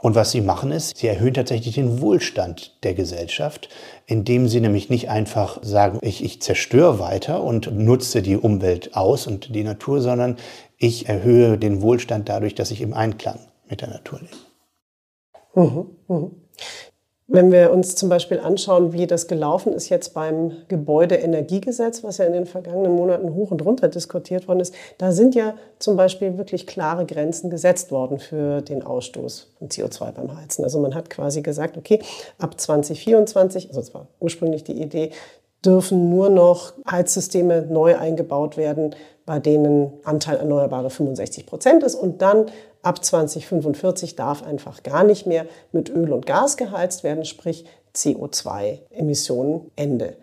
Und 0.00 0.14
was 0.14 0.30
sie 0.30 0.40
machen 0.40 0.72
ist, 0.72 0.96
sie 0.96 1.08
erhöhen 1.08 1.34
tatsächlich 1.34 1.74
den 1.74 2.00
Wohlstand 2.00 2.82
der 2.84 2.94
Gesellschaft, 2.94 3.68
indem 4.06 4.48
sie 4.48 4.60
nämlich 4.60 4.88
nicht 4.88 5.10
einfach 5.10 5.58
sagen, 5.62 5.98
ich, 6.02 6.24
ich 6.24 6.40
zerstöre 6.40 6.98
weiter 6.98 7.42
und 7.44 7.70
nutze 7.76 8.22
die 8.22 8.36
Umwelt 8.36 8.96
aus 8.96 9.26
und 9.26 9.54
die 9.54 9.64
Natur, 9.64 10.00
sondern 10.00 10.36
ich 10.78 11.08
erhöhe 11.08 11.58
den 11.58 11.82
Wohlstand 11.82 12.28
dadurch, 12.28 12.54
dass 12.54 12.70
ich 12.70 12.80
im 12.80 12.94
Einklang 12.94 13.40
mit 13.68 13.82
der 13.82 13.88
Natur 13.88 14.20
lebe. 14.20 14.50
Mhm, 15.54 15.86
mh. 16.08 16.30
Wenn 17.32 17.52
wir 17.52 17.70
uns 17.70 17.94
zum 17.94 18.08
Beispiel 18.08 18.40
anschauen, 18.40 18.92
wie 18.92 19.06
das 19.06 19.28
gelaufen 19.28 19.72
ist 19.72 19.88
jetzt 19.88 20.14
beim 20.14 20.50
Gebäudeenergiegesetz, 20.66 22.02
was 22.02 22.18
ja 22.18 22.24
in 22.24 22.32
den 22.32 22.44
vergangenen 22.44 22.96
Monaten 22.96 23.32
hoch 23.34 23.52
und 23.52 23.64
runter 23.64 23.86
diskutiert 23.86 24.48
worden 24.48 24.58
ist, 24.58 24.74
da 24.98 25.12
sind 25.12 25.36
ja 25.36 25.54
zum 25.78 25.96
Beispiel 25.96 26.38
wirklich 26.38 26.66
klare 26.66 27.06
Grenzen 27.06 27.48
gesetzt 27.48 27.92
worden 27.92 28.18
für 28.18 28.62
den 28.62 28.82
Ausstoß 28.82 29.52
von 29.60 29.68
CO2 29.68 30.10
beim 30.10 30.36
Heizen. 30.36 30.64
Also 30.64 30.80
man 30.80 30.92
hat 30.96 31.08
quasi 31.08 31.40
gesagt, 31.40 31.76
okay, 31.76 32.00
ab 32.38 32.60
2024, 32.60 33.68
also 33.68 33.80
das 33.80 33.94
war 33.94 34.08
ursprünglich 34.18 34.64
die 34.64 34.82
Idee, 34.82 35.10
dürfen 35.64 36.10
nur 36.10 36.30
noch 36.30 36.72
Heizsysteme 36.90 37.62
neu 37.62 37.96
eingebaut 37.96 38.56
werden, 38.56 38.96
bei 39.24 39.38
denen 39.38 39.92
Anteil 40.02 40.38
Erneuerbare 40.38 40.90
65 40.90 41.46
Prozent 41.46 41.84
ist 41.84 41.94
und 41.94 42.22
dann 42.22 42.46
ab 42.82 43.04
2045 43.04 44.16
darf 44.16 44.42
einfach 44.42 44.82
gar 44.82 45.04
nicht 45.04 45.26
mehr 45.26 45.46
mit 45.72 45.90
Öl 45.90 46.12
und 46.12 46.26
Gas 46.26 46.56
geheizt 46.56 47.04
werden, 47.04 47.24
sprich 47.24 47.64
CO2-Emissionen 47.94 49.70
Ende. 49.76 50.16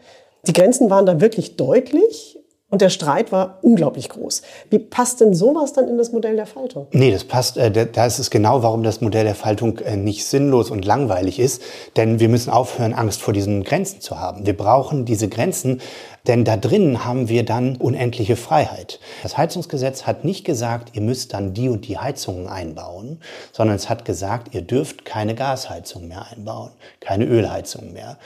Die 0.45 0.53
Grenzen 0.53 0.89
waren 0.89 1.05
da 1.05 1.19
wirklich 1.19 1.57
deutlich 1.57 2.39
und 2.69 2.81
der 2.81 2.89
Streit 2.89 3.31
war 3.31 3.59
unglaublich 3.61 4.09
groß. 4.09 4.41
Wie 4.69 4.79
passt 4.79 5.21
denn 5.21 5.33
sowas 5.33 5.71
dann 5.71 5.87
in 5.87 5.97
das 5.97 6.11
Modell 6.11 6.35
der 6.35 6.45
Faltung? 6.45 6.87
Nee, 6.91 7.11
das 7.11 7.23
passt. 7.23 7.55
Äh, 7.55 7.87
da 7.87 8.05
ist 8.05 8.19
es 8.19 8.29
genau, 8.29 8.61
warum 8.61 8.83
das 8.83 8.99
Modell 8.99 9.23
der 9.23 9.35
Faltung 9.35 9.79
äh, 9.79 9.95
nicht 9.95 10.25
sinnlos 10.25 10.69
und 10.69 10.83
langweilig 10.83 11.39
ist. 11.39 11.61
Denn 11.95 12.19
wir 12.19 12.27
müssen 12.27 12.49
aufhören, 12.49 12.93
Angst 12.93 13.21
vor 13.21 13.33
diesen 13.33 13.63
Grenzen 13.63 14.01
zu 14.01 14.19
haben. 14.19 14.45
Wir 14.45 14.55
brauchen 14.55 15.05
diese 15.05 15.29
Grenzen, 15.29 15.79
denn 16.27 16.43
da 16.43 16.57
drin 16.57 17.05
haben 17.05 17.29
wir 17.29 17.45
dann 17.45 17.77
unendliche 17.77 18.35
Freiheit. 18.35 18.99
Das 19.23 19.37
Heizungsgesetz 19.37 20.03
hat 20.03 20.25
nicht 20.25 20.43
gesagt, 20.43 20.89
ihr 20.93 21.01
müsst 21.01 21.33
dann 21.33 21.53
die 21.53 21.69
und 21.69 21.87
die 21.87 21.97
Heizungen 21.97 22.47
einbauen, 22.47 23.21
sondern 23.53 23.77
es 23.77 23.89
hat 23.89 24.03
gesagt, 24.03 24.53
ihr 24.53 24.61
dürft 24.61 25.05
keine 25.05 25.35
Gasheizung 25.35 26.09
mehr 26.09 26.25
einbauen, 26.29 26.71
keine 26.99 27.23
Ölheizung 27.23 27.93
mehr. 27.93 28.17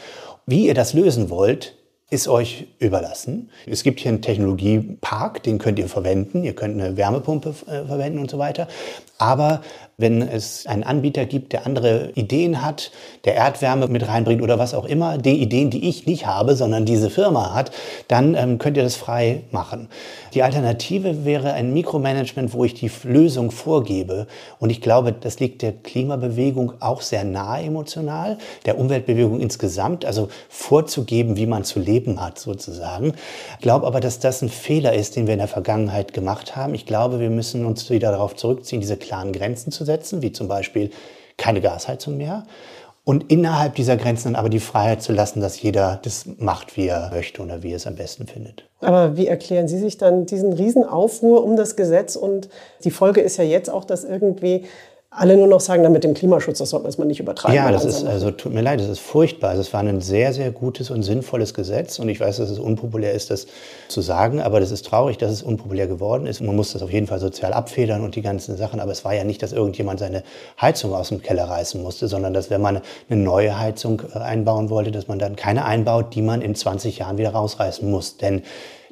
Wie 0.47 0.65
ihr 0.65 0.73
das 0.73 0.93
lösen 0.93 1.29
wollt, 1.29 1.75
ist 2.11 2.27
euch 2.27 2.67
überlassen. 2.79 3.49
Es 3.65 3.83
gibt 3.83 4.01
hier 4.01 4.09
einen 4.09 4.21
Technologiepark, 4.21 5.41
den 5.43 5.59
könnt 5.59 5.79
ihr 5.79 5.87
verwenden. 5.87 6.43
Ihr 6.43 6.53
könnt 6.53 6.79
eine 6.79 6.97
Wärmepumpe 6.97 7.55
äh, 7.67 7.85
verwenden 7.85 8.19
und 8.19 8.29
so 8.29 8.37
weiter. 8.37 8.67
Aber 9.21 9.61
wenn 10.01 10.21
es 10.23 10.65
einen 10.65 10.83
Anbieter 10.83 11.25
gibt, 11.25 11.53
der 11.53 11.65
andere 11.65 12.11
Ideen 12.15 12.63
hat, 12.63 12.91
der 13.23 13.35
Erdwärme 13.35 13.87
mit 13.87 14.07
reinbringt 14.07 14.41
oder 14.41 14.57
was 14.57 14.73
auch 14.73 14.85
immer, 14.85 15.17
die 15.19 15.39
Ideen, 15.41 15.69
die 15.69 15.87
ich 15.87 16.07
nicht 16.07 16.25
habe, 16.25 16.55
sondern 16.55 16.85
diese 16.85 17.09
Firma 17.09 17.53
hat, 17.53 17.71
dann 18.07 18.33
ähm, 18.35 18.57
könnt 18.57 18.77
ihr 18.77 18.83
das 18.83 18.95
frei 18.95 19.43
machen. 19.51 19.87
Die 20.33 20.41
Alternative 20.43 21.23
wäre 21.23 21.53
ein 21.53 21.73
Mikromanagement, 21.73 22.53
wo 22.53 22.65
ich 22.65 22.73
die 22.73 22.89
Lösung 23.03 23.51
vorgebe. 23.51 24.27
Und 24.59 24.71
ich 24.71 24.81
glaube, 24.81 25.13
das 25.13 25.39
liegt 25.39 25.61
der 25.61 25.73
Klimabewegung 25.73 26.73
auch 26.79 27.01
sehr 27.01 27.23
nahe 27.23 27.63
emotional, 27.63 28.37
der 28.65 28.79
Umweltbewegung 28.79 29.39
insgesamt, 29.39 30.03
also 30.03 30.29
vorzugeben, 30.49 31.37
wie 31.37 31.45
man 31.45 31.63
zu 31.63 31.79
leben 31.79 32.19
hat 32.19 32.39
sozusagen. 32.39 33.13
Ich 33.57 33.61
glaube 33.61 33.85
aber, 33.85 33.99
dass 33.99 34.19
das 34.19 34.41
ein 34.41 34.49
Fehler 34.49 34.93
ist, 34.93 35.15
den 35.15 35.27
wir 35.27 35.33
in 35.33 35.39
der 35.39 35.47
Vergangenheit 35.47 36.13
gemacht 36.13 36.55
haben. 36.55 36.73
Ich 36.73 36.87
glaube, 36.87 37.19
wir 37.19 37.29
müssen 37.29 37.65
uns 37.65 37.89
wieder 37.91 38.11
darauf 38.11 38.35
zurückziehen, 38.35 38.81
diese 38.81 38.97
klaren 39.11 39.33
Grenzen 39.33 39.73
zu 39.73 39.83
setzen, 39.83 40.21
wie 40.21 40.31
zum 40.31 40.47
Beispiel 40.47 40.89
keine 41.35 41.59
Gasheizung 41.59 42.15
mehr. 42.15 42.45
Und 43.03 43.29
innerhalb 43.29 43.75
dieser 43.75 43.97
Grenzen 43.97 44.29
dann 44.29 44.35
aber 44.35 44.47
die 44.47 44.61
Freiheit 44.61 45.01
zu 45.01 45.11
lassen, 45.11 45.41
dass 45.41 45.61
jeder 45.61 45.99
das 46.01 46.25
macht, 46.37 46.77
wie 46.77 46.87
er 46.87 47.09
möchte 47.11 47.41
oder 47.41 47.61
wie 47.61 47.71
er 47.71 47.75
es 47.75 47.87
am 47.87 47.95
besten 47.95 48.25
findet. 48.25 48.63
Aber 48.79 49.17
wie 49.17 49.27
erklären 49.27 49.67
Sie 49.67 49.79
sich 49.79 49.97
dann 49.97 50.27
diesen 50.27 50.53
Riesenaufruhr 50.53 51.43
um 51.43 51.57
das 51.57 51.75
Gesetz? 51.75 52.15
Und 52.15 52.47
die 52.85 52.91
Folge 52.91 53.19
ist 53.19 53.35
ja 53.35 53.43
jetzt 53.43 53.69
auch, 53.69 53.83
dass 53.83 54.05
irgendwie 54.05 54.65
alle 55.13 55.35
nur 55.35 55.47
noch 55.47 55.59
sagen, 55.59 55.83
dann 55.83 55.91
mit 55.91 56.05
dem 56.05 56.13
Klimaschutz, 56.13 56.59
das 56.59 56.69
sollte 56.69 56.97
man 56.97 57.09
nicht 57.09 57.19
übertreiben. 57.19 57.53
Ja, 57.53 57.69
das 57.69 57.83
ist, 57.83 58.05
also 58.05 58.31
tut 58.31 58.53
mir 58.53 58.61
leid, 58.61 58.79
das 58.79 58.87
ist 58.87 59.01
furchtbar. 59.01 59.49
Also 59.49 59.61
es 59.61 59.73
war 59.73 59.81
ein 59.81 59.99
sehr, 59.99 60.31
sehr 60.31 60.51
gutes 60.51 60.89
und 60.89 61.03
sinnvolles 61.03 61.53
Gesetz 61.53 61.99
und 61.99 62.07
ich 62.07 62.21
weiß, 62.21 62.37
dass 62.37 62.49
es 62.49 62.59
unpopulär 62.59 63.11
ist, 63.11 63.29
das 63.29 63.47
zu 63.89 63.99
sagen, 63.99 64.39
aber 64.39 64.61
das 64.61 64.71
ist 64.71 64.85
traurig, 64.85 65.17
dass 65.17 65.29
es 65.29 65.43
unpopulär 65.43 65.87
geworden 65.87 66.27
ist. 66.27 66.39
Man 66.39 66.55
muss 66.55 66.71
das 66.71 66.81
auf 66.81 66.93
jeden 66.93 67.07
Fall 67.07 67.19
sozial 67.19 67.51
abfedern 67.51 68.05
und 68.05 68.15
die 68.15 68.21
ganzen 68.21 68.55
Sachen, 68.55 68.79
aber 68.79 68.93
es 68.93 69.03
war 69.03 69.13
ja 69.13 69.25
nicht, 69.25 69.43
dass 69.43 69.51
irgendjemand 69.51 69.99
seine 69.99 70.23
Heizung 70.61 70.93
aus 70.93 71.09
dem 71.09 71.21
Keller 71.21 71.43
reißen 71.43 71.81
musste, 71.83 72.07
sondern 72.07 72.33
dass 72.33 72.49
wenn 72.49 72.61
man 72.61 72.79
eine 73.09 73.21
neue 73.21 73.59
Heizung 73.59 74.03
äh, 74.15 74.19
einbauen 74.19 74.69
wollte, 74.69 74.91
dass 74.91 75.09
man 75.09 75.19
dann 75.19 75.35
keine 75.35 75.65
einbaut, 75.65 76.15
die 76.15 76.21
man 76.21 76.41
in 76.41 76.55
20 76.55 76.99
Jahren 76.99 77.17
wieder 77.17 77.31
rausreißen 77.31 77.89
muss. 77.89 78.15
Denn 78.15 78.43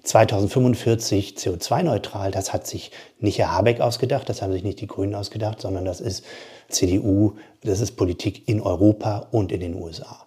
2045 0.10 1.36
CO2-neutral, 1.38 2.32
das 2.32 2.52
hat 2.52 2.66
sich 2.66 2.90
nicht 3.20 3.38
Herr 3.38 3.52
Habeck 3.52 3.80
ausgedacht, 3.80 4.28
das 4.28 4.42
haben 4.42 4.52
sich 4.52 4.64
nicht 4.64 4.82
die 4.82 4.88
Grünen 4.88 5.14
ausgedacht, 5.14 5.62
sondern 5.62 5.86
das 5.86 6.02
ist 6.02 6.26
CDU, 6.68 7.34
das 7.62 7.80
ist 7.80 7.92
Politik 7.92 8.48
in 8.48 8.60
Europa 8.60 9.28
und 9.32 9.52
in 9.52 9.60
den 9.60 9.76
USA. 9.76 10.26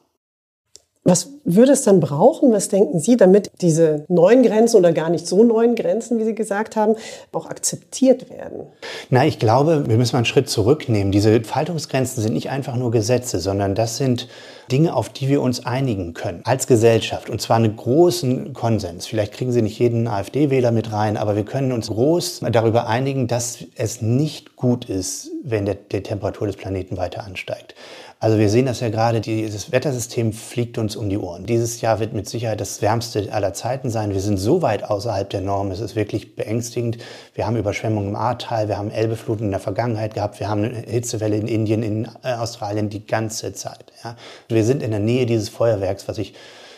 Was 1.04 1.30
würde 1.44 1.72
es 1.72 1.82
dann 1.82 1.98
brauchen, 1.98 2.52
was 2.52 2.68
denken 2.68 3.00
Sie, 3.00 3.16
damit 3.16 3.50
diese 3.60 4.04
neuen 4.06 4.44
Grenzen 4.44 4.76
oder 4.76 4.92
gar 4.92 5.10
nicht 5.10 5.26
so 5.26 5.42
neuen 5.42 5.74
Grenzen, 5.74 6.20
wie 6.20 6.24
Sie 6.24 6.34
gesagt 6.34 6.76
haben, 6.76 6.94
auch 7.32 7.46
akzeptiert 7.46 8.30
werden? 8.30 8.68
Na, 9.10 9.26
ich 9.26 9.40
glaube, 9.40 9.88
wir 9.88 9.96
müssen 9.96 10.14
mal 10.14 10.18
einen 10.18 10.26
Schritt 10.26 10.48
zurücknehmen. 10.48 11.10
Diese 11.10 11.42
Faltungsgrenzen 11.42 12.22
sind 12.22 12.34
nicht 12.34 12.50
einfach 12.50 12.76
nur 12.76 12.92
Gesetze, 12.92 13.40
sondern 13.40 13.74
das 13.74 13.96
sind 13.96 14.28
Dinge, 14.70 14.94
auf 14.94 15.08
die 15.08 15.28
wir 15.28 15.42
uns 15.42 15.66
einigen 15.66 16.14
können 16.14 16.42
als 16.44 16.68
Gesellschaft. 16.68 17.30
Und 17.30 17.40
zwar 17.40 17.56
einen 17.56 17.74
großen 17.74 18.52
Konsens. 18.52 19.06
Vielleicht 19.06 19.32
kriegen 19.32 19.50
Sie 19.50 19.62
nicht 19.62 19.80
jeden 19.80 20.06
AfD-Wähler 20.06 20.70
mit 20.70 20.92
rein, 20.92 21.16
aber 21.16 21.34
wir 21.34 21.44
können 21.44 21.72
uns 21.72 21.88
groß 21.88 22.42
darüber 22.52 22.86
einigen, 22.86 23.26
dass 23.26 23.58
es 23.74 24.02
nicht 24.02 24.54
gut 24.54 24.88
ist, 24.88 25.30
wenn 25.42 25.66
der, 25.66 25.74
die 25.74 26.04
Temperatur 26.04 26.46
des 26.46 26.56
Planeten 26.56 26.96
weiter 26.96 27.24
ansteigt. 27.24 27.74
Also 28.22 28.38
wir 28.38 28.48
sehen 28.48 28.66
das 28.66 28.78
ja 28.78 28.88
gerade, 28.88 29.20
dieses 29.20 29.72
Wettersystem 29.72 30.32
fliegt 30.32 30.78
uns 30.78 30.94
um 30.94 31.10
die 31.10 31.18
Ohren. 31.18 31.44
Dieses 31.44 31.80
Jahr 31.80 31.98
wird 31.98 32.12
mit 32.12 32.28
Sicherheit 32.28 32.60
das 32.60 32.80
wärmste 32.80 33.32
aller 33.32 33.52
Zeiten 33.52 33.90
sein. 33.90 34.12
Wir 34.12 34.20
sind 34.20 34.36
so 34.36 34.62
weit 34.62 34.84
außerhalb 34.84 35.28
der 35.28 35.40
Norm, 35.40 35.72
es 35.72 35.80
ist 35.80 35.96
wirklich 35.96 36.36
beängstigend. 36.36 36.98
Wir 37.34 37.48
haben 37.48 37.56
Überschwemmungen 37.56 38.10
im 38.10 38.14
Ahrtal, 38.14 38.68
wir 38.68 38.78
haben 38.78 38.92
Elbefluten 38.92 39.46
in 39.46 39.50
der 39.50 39.58
Vergangenheit 39.58 40.14
gehabt, 40.14 40.38
wir 40.38 40.48
haben 40.48 40.62
eine 40.62 40.78
Hitzewelle 40.78 41.36
in 41.36 41.48
Indien, 41.48 41.82
in 41.82 42.04
äh, 42.22 42.34
Australien 42.34 42.90
die 42.90 43.04
ganze 43.04 43.54
Zeit. 43.54 43.86
Ja. 44.04 44.14
Wir 44.46 44.62
sind 44.62 44.84
in 44.84 44.92
der 44.92 45.00
Nähe 45.00 45.26
dieses 45.26 45.48
Feuerwerks, 45.48 46.06
was 46.06 46.18
ich 46.18 46.34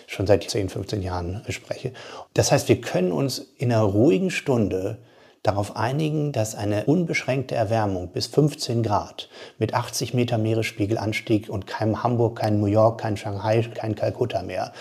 schon 0.06 0.26
seit 0.26 0.48
10, 0.48 0.70
15 0.70 1.02
Jahren 1.02 1.42
spreche. 1.50 1.92
Das 2.32 2.52
heißt, 2.52 2.70
wir 2.70 2.80
können 2.80 3.12
uns 3.12 3.48
in 3.58 3.70
einer 3.70 3.82
ruhigen 3.82 4.30
Stunde 4.30 4.96
darauf 5.44 5.76
einigen, 5.76 6.32
dass 6.32 6.56
eine 6.56 6.86
unbeschränkte 6.86 7.54
Erwärmung 7.54 8.08
bis 8.08 8.26
15 8.26 8.82
Grad 8.82 9.28
mit 9.58 9.74
80 9.74 10.14
Meter 10.14 10.38
Meeresspiegelanstieg 10.38 11.48
und 11.48 11.68
keinem 11.68 12.02
Hamburg, 12.02 12.40
kein 12.40 12.58
New 12.58 12.66
York, 12.66 13.00
kein 13.00 13.16
Shanghai, 13.16 13.62
kein 13.62 13.94
Kalkutta 13.94 14.42
mehr, 14.42 14.72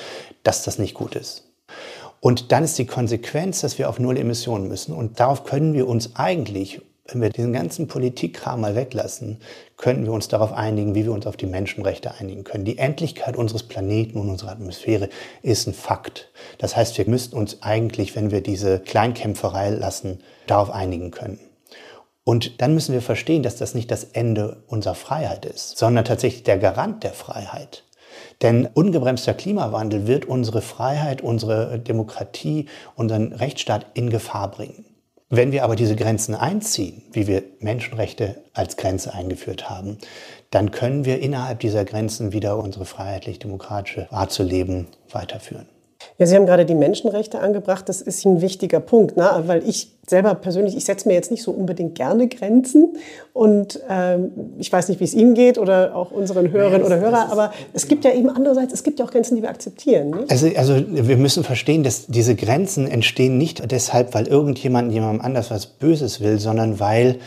dass 0.41 0.63
das 0.63 0.79
nicht 0.79 0.95
gut 0.95 1.15
ist. 1.15 1.43
Und 2.21 2.53
dann 2.53 2.63
ist 2.63 2.77
die 2.77 2.85
Konsequenz, 2.85 3.59
dass 3.59 3.77
wir 3.77 3.89
auf 3.89 3.99
Null 3.99 4.17
Emissionen 4.17 4.69
müssen. 4.69 4.95
Und 4.95 5.19
darauf 5.19 5.43
können 5.43 5.73
wir 5.73 5.87
uns 5.87 6.15
eigentlich 6.15 6.81
wenn 7.05 7.21
wir 7.21 7.29
diesen 7.29 7.51
ganzen 7.51 7.87
Politikkram 7.87 8.61
mal 8.61 8.75
weglassen, 8.75 9.39
könnten 9.75 10.05
wir 10.05 10.13
uns 10.13 10.29
darauf 10.29 10.53
einigen, 10.53 10.95
wie 10.95 11.03
wir 11.03 11.11
uns 11.11 11.27
auf 11.27 11.35
die 11.35 11.45
Menschenrechte 11.45 12.13
einigen 12.17 12.45
können. 12.45 12.63
Die 12.63 12.77
Endlichkeit 12.77 13.35
unseres 13.35 13.63
Planeten 13.63 14.17
und 14.17 14.29
unserer 14.29 14.51
Atmosphäre 14.51 15.09
ist 15.41 15.67
ein 15.67 15.73
Fakt. 15.73 16.31
Das 16.59 16.77
heißt, 16.77 16.97
wir 16.97 17.07
müssten 17.09 17.35
uns 17.35 17.61
eigentlich, 17.61 18.15
wenn 18.15 18.31
wir 18.31 18.41
diese 18.41 18.79
Kleinkämpferei 18.79 19.71
lassen, 19.71 20.19
darauf 20.47 20.71
einigen 20.71 21.11
können. 21.11 21.39
Und 22.23 22.61
dann 22.61 22.73
müssen 22.73 22.93
wir 22.93 23.01
verstehen, 23.01 23.43
dass 23.43 23.57
das 23.57 23.75
nicht 23.75 23.91
das 23.91 24.05
Ende 24.05 24.63
unserer 24.67 24.95
Freiheit 24.95 25.45
ist, 25.45 25.77
sondern 25.77 26.05
tatsächlich 26.05 26.43
der 26.43 26.57
Garant 26.57 27.03
der 27.03 27.11
Freiheit. 27.11 27.83
Denn 28.41 28.65
ungebremster 28.65 29.33
Klimawandel 29.33 30.07
wird 30.07 30.25
unsere 30.25 30.61
Freiheit, 30.61 31.21
unsere 31.21 31.79
Demokratie, 31.79 32.67
unseren 32.95 33.33
Rechtsstaat 33.33 33.87
in 33.93 34.09
Gefahr 34.09 34.49
bringen. 34.51 34.85
Wenn 35.35 35.51
wir 35.51 35.63
aber 35.63 35.75
diese 35.75 35.95
Grenzen 35.95 36.35
einziehen, 36.35 37.01
wie 37.11 37.25
wir 37.25 37.41
Menschenrechte 37.59 38.43
als 38.53 38.77
Grenze 38.77 39.15
eingeführt 39.15 39.67
haben, 39.67 39.97
dann 40.51 40.69
können 40.69 41.05
wir 41.05 41.21
innerhalb 41.21 41.59
dieser 41.59 41.85
Grenzen 41.85 42.33
wieder 42.33 42.59
unsere 42.59 42.85
freiheitlich-demokratische 42.85 44.11
Art 44.11 44.31
zu 44.31 44.43
leben 44.43 44.89
weiterführen. 45.09 45.65
Ja, 46.17 46.25
Sie 46.25 46.35
haben 46.35 46.45
gerade 46.45 46.65
die 46.65 46.75
Menschenrechte 46.75 47.39
angebracht. 47.39 47.89
Das 47.89 48.01
ist 48.01 48.25
ein 48.25 48.41
wichtiger 48.41 48.79
Punkt, 48.79 49.17
ne? 49.17 49.43
weil 49.45 49.67
ich 49.67 49.91
selber 50.07 50.35
persönlich, 50.35 50.75
ich 50.75 50.85
setze 50.85 51.07
mir 51.07 51.13
jetzt 51.13 51.31
nicht 51.31 51.43
so 51.43 51.51
unbedingt 51.51 51.95
gerne 51.95 52.27
Grenzen 52.27 52.97
und 53.31 53.79
ähm, 53.89 54.31
ich 54.57 54.71
weiß 54.71 54.89
nicht, 54.89 54.99
wie 54.99 55.05
es 55.05 55.13
Ihnen 55.13 55.33
geht 55.33 55.57
oder 55.57 55.95
auch 55.95 56.11
unseren 56.11 56.51
Hörerinnen 56.51 56.85
oder 56.85 56.99
Hörern, 56.99 57.31
aber 57.31 57.53
es 57.71 57.87
gibt 57.87 58.03
ja 58.03 58.11
eben 58.11 58.29
andererseits, 58.29 58.73
es 58.73 58.83
gibt 58.83 58.99
ja 58.99 59.05
auch 59.05 59.11
Grenzen, 59.11 59.35
die 59.35 59.41
wir 59.41 59.49
akzeptieren. 59.49 60.09
Nicht? 60.09 60.29
Also, 60.29 60.47
also 60.57 60.75
wir 60.89 61.17
müssen 61.17 61.43
verstehen, 61.43 61.83
dass 61.83 62.07
diese 62.07 62.35
Grenzen 62.35 62.87
entstehen 62.87 63.37
nicht 63.37 63.71
deshalb, 63.71 64.13
weil 64.13 64.27
irgendjemand 64.27 64.91
jemandem 64.91 65.21
anders 65.21 65.51
was 65.51 65.67
Böses 65.67 66.19
will, 66.19 66.37
sondern 66.37 66.81
weil 66.81 67.19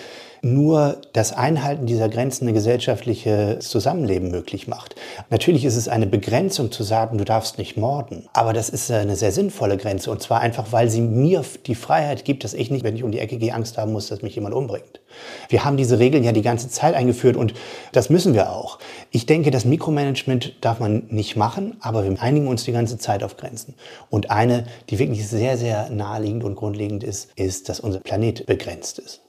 nur 0.42 1.00
das 1.12 1.32
Einhalten 1.32 1.86
dieser 1.86 2.08
Grenzen 2.08 2.48
ein 2.48 2.54
gesellschaftliches 2.54 3.68
Zusammenleben 3.68 4.30
möglich 4.30 4.68
macht. 4.68 4.94
Natürlich 5.30 5.64
ist 5.64 5.76
es 5.76 5.88
eine 5.88 6.06
Begrenzung 6.06 6.70
zu 6.70 6.82
sagen, 6.82 7.18
du 7.18 7.24
darfst 7.24 7.58
nicht 7.58 7.76
morden, 7.76 8.28
aber 8.32 8.52
das 8.52 8.68
ist 8.68 8.90
eine 8.90 9.16
sehr 9.16 9.32
sinnvolle 9.32 9.76
Grenze 9.76 10.10
und 10.10 10.22
zwar 10.22 10.40
einfach, 10.40 10.72
weil 10.72 10.90
sie 10.90 11.00
mir 11.00 11.44
die 11.66 11.74
Freiheit 11.74 12.24
gibt, 12.24 12.44
dass 12.44 12.54
ich 12.54 12.70
nicht, 12.70 12.84
wenn 12.84 12.96
ich 12.96 13.04
um 13.04 13.12
die 13.12 13.18
Ecke 13.18 13.38
gehe, 13.38 13.54
Angst 13.54 13.78
haben 13.78 13.92
muss, 13.92 14.08
dass 14.08 14.22
mich 14.22 14.34
jemand 14.34 14.54
umbringt. 14.54 15.00
Wir 15.48 15.64
haben 15.64 15.76
diese 15.76 15.98
Regeln 15.98 16.24
ja 16.24 16.32
die 16.32 16.42
ganze 16.42 16.68
Zeit 16.68 16.94
eingeführt 16.94 17.36
und 17.36 17.54
das 17.92 18.10
müssen 18.10 18.34
wir 18.34 18.50
auch. 18.52 18.78
Ich 19.10 19.26
denke, 19.26 19.50
das 19.50 19.64
Mikromanagement 19.64 20.56
darf 20.60 20.80
man 20.80 21.04
nicht 21.08 21.36
machen, 21.36 21.76
aber 21.80 22.04
wir 22.04 22.22
einigen 22.22 22.48
uns 22.48 22.64
die 22.64 22.72
ganze 22.72 22.98
Zeit 22.98 23.22
auf 23.22 23.36
Grenzen. 23.36 23.74
Und 24.10 24.30
eine, 24.30 24.64
die 24.90 24.98
wirklich 24.98 25.26
sehr, 25.26 25.56
sehr 25.56 25.90
naheliegend 25.90 26.44
und 26.44 26.56
grundlegend 26.56 27.04
ist, 27.04 27.30
ist, 27.36 27.68
dass 27.68 27.80
unser 27.80 28.00
Planet 28.00 28.46
begrenzt 28.46 28.98
ist. 28.98 29.25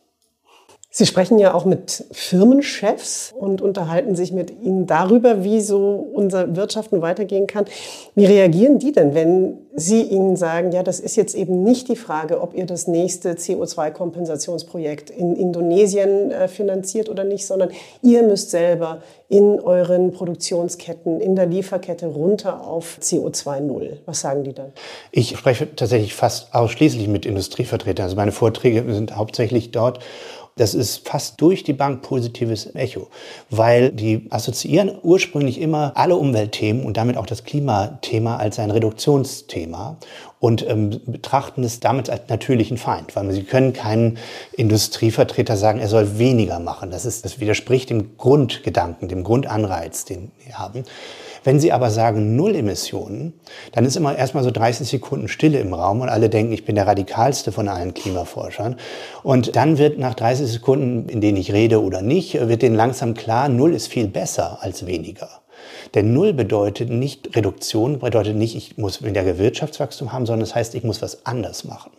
Sie 0.97 1.05
sprechen 1.05 1.37
ja 1.37 1.53
auch 1.53 1.63
mit 1.63 2.05
Firmenchefs 2.11 3.31
und 3.37 3.61
unterhalten 3.61 4.15
sich 4.15 4.31
mit 4.31 4.49
ihnen 4.63 4.87
darüber, 4.87 5.43
wie 5.43 5.61
so 5.61 6.09
unser 6.11 6.55
Wirtschaften 6.55 7.03
weitergehen 7.03 7.45
kann. 7.45 7.65
Wie 8.15 8.25
reagieren 8.25 8.79
die 8.79 8.93
denn, 8.93 9.13
wenn 9.13 9.59
Sie 9.79 10.01
ihnen 10.01 10.35
sagen, 10.35 10.71
ja, 10.71 10.81
das 10.81 10.99
ist 10.99 11.15
jetzt 11.15 11.35
eben 11.35 11.63
nicht 11.63 11.87
die 11.87 11.95
Frage, 11.95 12.41
ob 12.41 12.55
ihr 12.55 12.65
das 12.65 12.87
nächste 12.87 13.33
CO2-Kompensationsprojekt 13.33 15.11
in 15.11 15.35
Indonesien 15.35 16.31
äh, 16.31 16.47
finanziert 16.47 17.09
oder 17.09 17.23
nicht, 17.23 17.45
sondern 17.45 17.69
ihr 18.01 18.23
müsst 18.23 18.49
selber 18.49 19.03
in 19.29 19.59
euren 19.59 20.13
Produktionsketten, 20.13 21.21
in 21.21 21.35
der 21.35 21.45
Lieferkette 21.45 22.07
runter 22.07 22.65
auf 22.65 22.97
CO2 22.99 23.59
Null. 23.59 23.99
Was 24.07 24.21
sagen 24.21 24.43
die 24.43 24.53
dann? 24.53 24.73
Ich 25.11 25.37
spreche 25.37 25.75
tatsächlich 25.75 26.15
fast 26.15 26.55
ausschließlich 26.55 27.07
mit 27.07 27.27
Industrievertretern. 27.27 28.05
Also 28.05 28.15
meine 28.15 28.31
Vorträge 28.31 28.83
sind 28.91 29.15
hauptsächlich 29.15 29.69
dort 29.69 29.99
das 30.57 30.73
ist 30.73 31.07
fast 31.07 31.39
durch 31.39 31.63
die 31.63 31.73
Bank 31.73 32.01
positives 32.01 32.75
Echo, 32.75 33.07
weil 33.49 33.91
die 33.91 34.27
assoziieren 34.29 34.91
ursprünglich 35.01 35.61
immer 35.61 35.93
alle 35.95 36.15
Umweltthemen 36.15 36.85
und 36.85 36.97
damit 36.97 37.17
auch 37.17 37.25
das 37.25 37.43
Klimathema 37.43 38.37
als 38.37 38.59
ein 38.59 38.71
Reduktionsthema 38.71 39.97
und 40.39 40.67
ähm, 40.67 41.01
betrachten 41.05 41.63
es 41.63 41.79
damit 41.79 42.09
als 42.09 42.29
natürlichen 42.29 42.77
Feind, 42.77 43.15
weil 43.15 43.31
sie 43.31 43.43
können 43.43 43.73
keinen 43.73 44.17
Industrievertreter 44.53 45.57
sagen, 45.57 45.79
er 45.79 45.87
soll 45.87 46.19
weniger 46.19 46.59
machen. 46.59 46.91
Das, 46.91 47.05
ist, 47.05 47.25
das 47.25 47.39
widerspricht 47.39 47.89
dem 47.89 48.17
Grundgedanken, 48.17 49.07
dem 49.07 49.23
Grundanreiz, 49.23 50.05
den 50.05 50.31
wir 50.45 50.59
haben. 50.59 50.83
Wenn 51.47 51.61
Sie 51.61 51.71
aber 51.71 51.91
sagen 51.91 52.35
Null 52.35 52.55
Emissionen, 52.55 53.31
dann 53.71 53.85
ist 53.85 53.95
immer 53.95 54.13
erstmal 54.13 54.43
so 54.43 54.51
30 54.51 54.85
Sekunden 54.85 55.29
Stille 55.29 55.61
im 55.61 55.73
Raum 55.73 56.01
und 56.01 56.09
alle 56.09 56.27
denken, 56.27 56.51
ich 56.51 56.65
bin 56.65 56.75
der 56.75 56.87
radikalste 56.87 57.53
von 57.53 57.69
allen 57.69 57.93
Klimaforschern. 57.93 58.75
Und 59.23 59.55
dann 59.55 59.77
wird 59.77 59.97
nach 59.97 60.13
30 60.13 60.45
Sekunden, 60.45 61.07
in 61.07 61.21
denen 61.21 61.37
ich 61.37 61.53
rede 61.53 61.81
oder 61.81 62.01
nicht, 62.01 62.33
wird 62.33 62.63
denen 62.63 62.75
langsam 62.75 63.13
klar, 63.13 63.47
Null 63.47 63.73
ist 63.73 63.87
viel 63.87 64.09
besser 64.09 64.57
als 64.59 64.85
weniger. 64.85 65.29
Denn 65.95 66.11
Null 66.11 66.33
bedeutet 66.33 66.89
nicht 66.89 67.33
Reduktion, 67.33 67.99
bedeutet 67.99 68.35
nicht, 68.35 68.57
ich 68.57 68.77
muss 68.77 69.01
weniger 69.01 69.37
Wirtschaftswachstum 69.37 70.11
haben, 70.11 70.25
sondern 70.25 70.43
es 70.43 70.49
das 70.49 70.55
heißt, 70.57 70.75
ich 70.75 70.83
muss 70.83 71.01
was 71.01 71.25
anders 71.25 71.63
machen. 71.63 71.91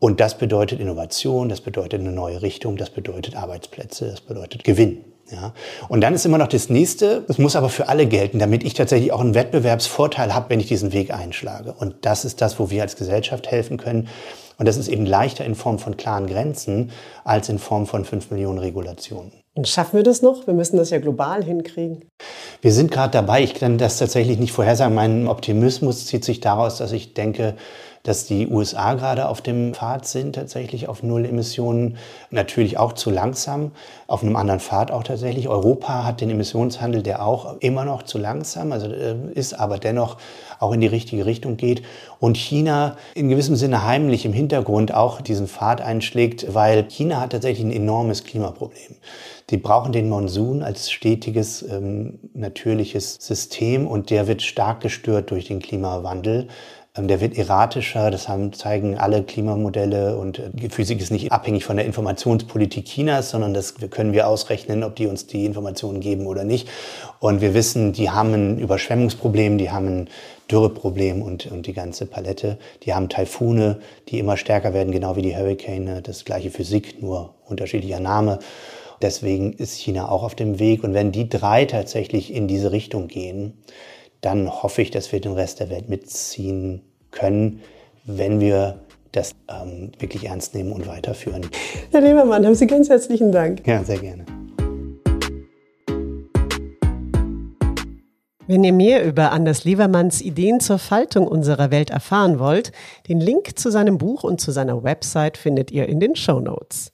Und 0.00 0.18
das 0.18 0.38
bedeutet 0.38 0.80
Innovation, 0.80 1.48
das 1.48 1.60
bedeutet 1.60 2.00
eine 2.00 2.10
neue 2.10 2.42
Richtung, 2.42 2.78
das 2.78 2.90
bedeutet 2.90 3.36
Arbeitsplätze, 3.36 4.10
das 4.10 4.22
bedeutet 4.22 4.64
Gewinn. 4.64 5.13
Ja. 5.30 5.54
Und 5.88 6.00
dann 6.00 6.14
ist 6.14 6.26
immer 6.26 6.38
noch 6.38 6.48
das 6.48 6.68
nächste, 6.68 7.22
das 7.26 7.38
muss 7.38 7.56
aber 7.56 7.68
für 7.68 7.88
alle 7.88 8.06
gelten, 8.06 8.38
damit 8.38 8.62
ich 8.62 8.74
tatsächlich 8.74 9.12
auch 9.12 9.20
einen 9.20 9.34
Wettbewerbsvorteil 9.34 10.34
habe, 10.34 10.50
wenn 10.50 10.60
ich 10.60 10.66
diesen 10.66 10.92
Weg 10.92 11.12
einschlage. 11.12 11.72
Und 11.72 11.96
das 12.02 12.24
ist 12.24 12.40
das, 12.40 12.58
wo 12.58 12.70
wir 12.70 12.82
als 12.82 12.96
Gesellschaft 12.96 13.50
helfen 13.50 13.78
können. 13.78 14.08
Und 14.58 14.68
das 14.68 14.76
ist 14.76 14.88
eben 14.88 15.04
leichter 15.04 15.44
in 15.44 15.54
Form 15.54 15.78
von 15.78 15.96
klaren 15.96 16.26
Grenzen 16.26 16.92
als 17.24 17.48
in 17.48 17.58
Form 17.58 17.86
von 17.86 18.04
fünf 18.04 18.30
Millionen 18.30 18.58
Regulationen. 18.58 19.32
Und 19.54 19.68
schaffen 19.68 19.96
wir 19.96 20.02
das 20.02 20.20
noch? 20.20 20.46
Wir 20.46 20.54
müssen 20.54 20.76
das 20.76 20.90
ja 20.90 20.98
global 20.98 21.42
hinkriegen. 21.44 22.04
Wir 22.60 22.72
sind 22.72 22.90
gerade 22.90 23.12
dabei. 23.12 23.42
Ich 23.42 23.54
kann 23.54 23.78
das 23.78 23.98
tatsächlich 23.98 24.38
nicht 24.38 24.52
vorhersagen. 24.52 24.94
Mein 24.94 25.28
Optimismus 25.28 26.06
zieht 26.06 26.24
sich 26.24 26.40
daraus, 26.40 26.78
dass 26.78 26.92
ich 26.92 27.14
denke, 27.14 27.54
dass 28.04 28.26
die 28.26 28.46
USA 28.48 28.94
gerade 28.94 29.28
auf 29.28 29.40
dem 29.40 29.72
Pfad 29.72 30.06
sind, 30.06 30.34
tatsächlich 30.34 30.88
auf 30.88 31.02
Null 31.02 31.24
Emissionen. 31.24 31.96
Natürlich 32.30 32.78
auch 32.78 32.92
zu 32.92 33.10
langsam, 33.10 33.72
auf 34.06 34.22
einem 34.22 34.36
anderen 34.36 34.60
Pfad 34.60 34.90
auch 34.90 35.02
tatsächlich. 35.02 35.48
Europa 35.48 36.04
hat 36.04 36.20
den 36.20 36.28
Emissionshandel, 36.28 37.02
der 37.02 37.26
auch 37.26 37.56
immer 37.60 37.86
noch 37.86 38.02
zu 38.02 38.18
langsam, 38.18 38.72
also 38.72 38.88
äh, 38.88 39.16
ist 39.34 39.54
aber 39.54 39.78
dennoch 39.78 40.18
auch 40.60 40.72
in 40.72 40.82
die 40.82 40.86
richtige 40.86 41.24
Richtung 41.24 41.56
geht. 41.56 41.82
Und 42.20 42.36
China 42.36 42.98
in 43.14 43.30
gewissem 43.30 43.56
Sinne 43.56 43.86
heimlich 43.86 44.26
im 44.26 44.34
Hintergrund 44.34 44.92
auch 44.92 45.22
diesen 45.22 45.48
Pfad 45.48 45.80
einschlägt, 45.80 46.54
weil 46.54 46.84
China 46.84 47.20
hat 47.20 47.32
tatsächlich 47.32 47.64
ein 47.64 47.72
enormes 47.72 48.24
Klimaproblem. 48.24 48.96
Die 49.50 49.56
brauchen 49.56 49.92
den 49.92 50.10
Monsun 50.10 50.62
als 50.62 50.90
stetiges, 50.90 51.62
ähm, 51.62 52.18
natürliches 52.34 53.16
System 53.20 53.86
und 53.86 54.10
der 54.10 54.26
wird 54.26 54.42
stark 54.42 54.80
gestört 54.80 55.30
durch 55.30 55.46
den 55.46 55.60
Klimawandel. 55.60 56.48
Ähm, 56.96 57.08
der 57.08 57.20
wird 57.20 57.36
erratischer, 57.36 58.10
das 58.10 58.28
haben, 58.28 58.52
zeigen 58.52 58.96
alle 58.98 59.22
Klimamodelle 59.22 60.16
und 60.16 60.38
äh, 60.38 60.68
Physik 60.70 61.00
ist 61.00 61.10
nicht 61.10 61.32
abhängig 61.32 61.64
von 61.64 61.76
der 61.76 61.86
Informationspolitik 61.86 62.84
Chinas, 62.86 63.30
sondern 63.30 63.52
das 63.52 63.74
können 63.90 64.12
wir 64.12 64.28
ausrechnen, 64.28 64.84
ob 64.84 64.94
die 64.96 65.06
uns 65.06 65.26
die 65.26 65.44
Informationen 65.44 66.00
geben 66.00 66.26
oder 66.26 66.44
nicht. 66.44 66.68
Und 67.18 67.40
wir 67.40 67.54
wissen, 67.54 67.92
die 67.92 68.10
haben 68.10 68.32
ein 68.32 68.58
Überschwemmungsproblem, 68.58 69.58
die 69.58 69.70
haben 69.70 69.86
ein 69.86 70.08
Dürreproblem 70.50 71.22
und, 71.22 71.46
und 71.50 71.66
die 71.66 71.72
ganze 71.72 72.06
Palette. 72.06 72.58
Die 72.82 72.94
haben 72.94 73.08
Taifune, 73.08 73.80
die 74.08 74.18
immer 74.18 74.36
stärker 74.36 74.74
werden, 74.74 74.92
genau 74.92 75.16
wie 75.16 75.22
die 75.22 75.36
Hurricane, 75.36 76.02
das 76.02 76.24
gleiche 76.24 76.50
Physik, 76.50 77.02
nur 77.02 77.34
unterschiedlicher 77.46 78.00
Name. 78.00 78.38
Deswegen 79.00 79.52
ist 79.54 79.78
China 79.78 80.10
auch 80.10 80.22
auf 80.22 80.34
dem 80.34 80.58
Weg. 80.58 80.84
Und 80.84 80.94
wenn 80.94 81.12
die 81.12 81.28
drei 81.28 81.64
tatsächlich 81.64 82.32
in 82.32 82.46
diese 82.46 82.72
Richtung 82.72 83.08
gehen, 83.08 83.54
dann 84.24 84.50
hoffe 84.50 84.80
ich, 84.80 84.90
dass 84.90 85.12
wir 85.12 85.20
den 85.20 85.32
Rest 85.32 85.60
der 85.60 85.68
Welt 85.68 85.88
mitziehen 85.88 86.82
können, 87.10 87.60
wenn 88.04 88.40
wir 88.40 88.80
das 89.12 89.34
ähm, 89.48 89.92
wirklich 89.98 90.24
ernst 90.24 90.54
nehmen 90.54 90.72
und 90.72 90.86
weiterführen. 90.86 91.46
Herr 91.92 92.00
Lebermann, 92.00 92.44
haben 92.44 92.54
Sie 92.54 92.66
ganz 92.66 92.88
herzlichen 92.88 93.32
Dank. 93.32 93.66
Ja, 93.66 93.84
sehr 93.84 93.98
gerne. 93.98 94.24
Wenn 98.46 98.62
ihr 98.62 98.72
mehr 98.72 99.04
über 99.04 99.32
Anders 99.32 99.64
Levermanns 99.64 100.20
Ideen 100.20 100.60
zur 100.60 100.78
Faltung 100.78 101.26
unserer 101.26 101.70
Welt 101.70 101.90
erfahren 101.90 102.38
wollt, 102.38 102.72
den 103.08 103.20
Link 103.20 103.58
zu 103.58 103.70
seinem 103.70 103.96
Buch 103.96 104.22
und 104.22 104.40
zu 104.40 104.52
seiner 104.52 104.82
Website 104.82 105.38
findet 105.38 105.70
ihr 105.70 105.88
in 105.88 106.00
den 106.00 106.14
Show 106.14 106.40
Notes. 106.40 106.93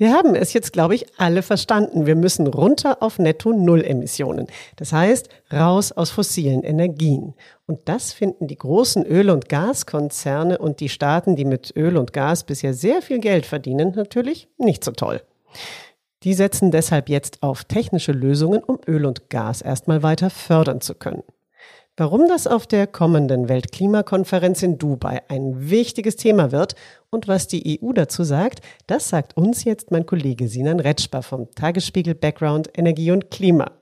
Wir 0.00 0.12
haben 0.12 0.36
es 0.36 0.52
jetzt, 0.52 0.72
glaube 0.72 0.94
ich, 0.94 1.06
alle 1.18 1.42
verstanden. 1.42 2.06
Wir 2.06 2.14
müssen 2.14 2.46
runter 2.46 3.02
auf 3.02 3.18
Netto-Null-Emissionen. 3.18 4.46
Das 4.76 4.92
heißt, 4.92 5.28
raus 5.52 5.90
aus 5.90 6.10
fossilen 6.10 6.62
Energien. 6.62 7.34
Und 7.66 7.80
das 7.86 8.12
finden 8.12 8.46
die 8.46 8.56
großen 8.56 9.04
Öl- 9.04 9.30
und 9.30 9.48
Gaskonzerne 9.48 10.58
und 10.58 10.78
die 10.78 10.88
Staaten, 10.88 11.34
die 11.34 11.44
mit 11.44 11.74
Öl 11.76 11.96
und 11.96 12.12
Gas 12.12 12.44
bisher 12.44 12.74
sehr 12.74 13.02
viel 13.02 13.18
Geld 13.18 13.44
verdienen, 13.44 13.92
natürlich 13.96 14.48
nicht 14.56 14.84
so 14.84 14.92
toll. 14.92 15.20
Die 16.22 16.34
setzen 16.34 16.70
deshalb 16.70 17.08
jetzt 17.08 17.42
auf 17.42 17.64
technische 17.64 18.12
Lösungen, 18.12 18.62
um 18.62 18.78
Öl 18.86 19.04
und 19.04 19.30
Gas 19.30 19.62
erstmal 19.62 20.04
weiter 20.04 20.30
fördern 20.30 20.80
zu 20.80 20.94
können. 20.94 21.24
Warum 22.00 22.28
das 22.28 22.46
auf 22.46 22.68
der 22.68 22.86
kommenden 22.86 23.48
Weltklimakonferenz 23.48 24.62
in 24.62 24.78
Dubai 24.78 25.20
ein 25.26 25.68
wichtiges 25.68 26.14
Thema 26.14 26.52
wird 26.52 26.76
und 27.10 27.26
was 27.26 27.48
die 27.48 27.80
EU 27.82 27.92
dazu 27.92 28.22
sagt, 28.22 28.60
das 28.86 29.08
sagt 29.08 29.36
uns 29.36 29.64
jetzt 29.64 29.90
mein 29.90 30.06
Kollege 30.06 30.46
Sinan 30.46 30.78
Retschbar 30.78 31.24
vom 31.24 31.50
Tagesspiegel 31.56 32.14
Background 32.14 32.70
Energie 32.78 33.10
und 33.10 33.32
Klima. 33.32 33.72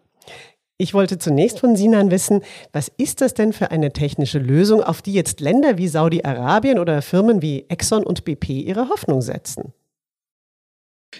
Ich 0.79 0.95
wollte 0.95 1.19
zunächst 1.19 1.61
von 1.61 1.77
Sinan 1.77 2.11
wissen, 2.11 2.41
was 2.73 2.91
ist 2.97 3.21
das 3.21 3.35
denn 3.35 3.53
für 3.53 3.71
eine 3.71 3.93
technische 3.93 4.39
Lösung, 4.39 4.83
auf 4.83 5.03
die 5.03 5.13
jetzt 5.13 5.41
Länder 5.41 5.77
wie 5.77 5.89
Saudi-Arabien 5.89 6.79
oder 6.79 7.03
Firmen 7.03 7.43
wie 7.43 7.67
Exxon 7.69 8.03
und 8.03 8.25
BP 8.25 8.49
ihre 8.63 8.89
Hoffnung 8.89 9.21
setzen? 9.21 9.75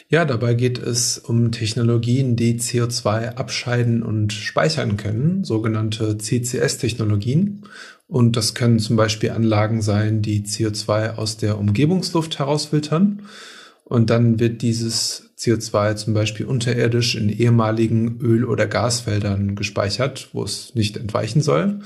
Ja, 0.09 0.25
dabei 0.25 0.55
geht 0.55 0.79
es 0.79 1.19
um 1.19 1.53
Technologien, 1.53 2.37
die 2.37 2.59
CO2 2.59 3.37
abscheiden 3.37 4.03
und 4.03 4.33
speichern 4.33 4.97
können, 4.97 5.45
sogenannte 5.45 6.19
CCS-Technologien. 6.19 7.63
Und 8.09 8.37
das 8.37 8.55
können 8.55 8.79
zum 8.79 8.97
Beispiel 8.97 9.31
Anlagen 9.31 9.83
sein, 9.83 10.23
die 10.23 10.45
CO2 10.45 11.15
aus 11.17 11.37
der 11.39 11.59
Umgebungsluft 11.59 12.39
herausfiltern. 12.39 13.23
Und 13.85 14.11
dann 14.11 14.39
wird 14.39 14.63
dieses 14.63 15.31
CO2 15.39 15.97
zum 15.97 16.15
Beispiel 16.15 16.47
unterirdisch 16.47 17.15
in 17.15 17.29
ehemaligen 17.29 18.21
Öl- 18.21 18.45
oder 18.45 18.67
Gasfeldern 18.67 19.55
gespeichert, 19.55 20.29
wo 20.33 20.45
es 20.45 20.75
nicht 20.75 20.97
entweichen 20.97 21.41
soll. 21.41 21.81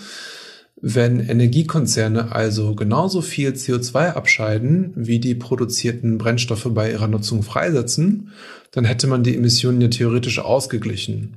Wenn 0.82 1.20
Energiekonzerne 1.20 2.32
also 2.32 2.74
genauso 2.74 3.20
viel 3.20 3.50
CO2 3.50 4.12
abscheiden, 4.12 4.92
wie 4.96 5.20
die 5.20 5.34
produzierten 5.34 6.16
Brennstoffe 6.16 6.68
bei 6.70 6.90
ihrer 6.90 7.08
Nutzung 7.08 7.42
freisetzen, 7.42 8.30
dann 8.70 8.84
hätte 8.84 9.06
man 9.06 9.22
die 9.22 9.36
Emissionen 9.36 9.80
ja 9.82 9.88
theoretisch 9.88 10.38
ausgeglichen. 10.38 11.36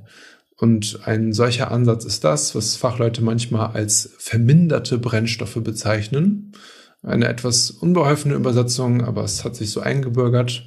Und 0.56 1.00
ein 1.04 1.32
solcher 1.32 1.70
Ansatz 1.70 2.04
ist 2.04 2.24
das, 2.24 2.54
was 2.54 2.76
Fachleute 2.76 3.22
manchmal 3.22 3.72
als 3.72 4.14
verminderte 4.18 4.98
Brennstoffe 4.98 5.58
bezeichnen. 5.62 6.52
Eine 7.02 7.28
etwas 7.28 7.70
unbeholfene 7.70 8.34
Übersetzung, 8.34 9.02
aber 9.02 9.24
es 9.24 9.44
hat 9.44 9.56
sich 9.56 9.70
so 9.70 9.80
eingebürgert. 9.80 10.66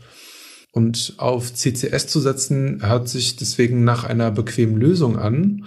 Und 0.72 1.16
auf 1.18 1.52
CCS 1.52 2.06
zu 2.06 2.20
setzen, 2.20 2.86
hört 2.86 3.10
sich 3.10 3.38
deswegen 3.38 3.84
nach 3.84 4.04
einer 4.04 4.30
bequemen 4.30 4.78
Lösung 4.78 5.18
an. 5.18 5.66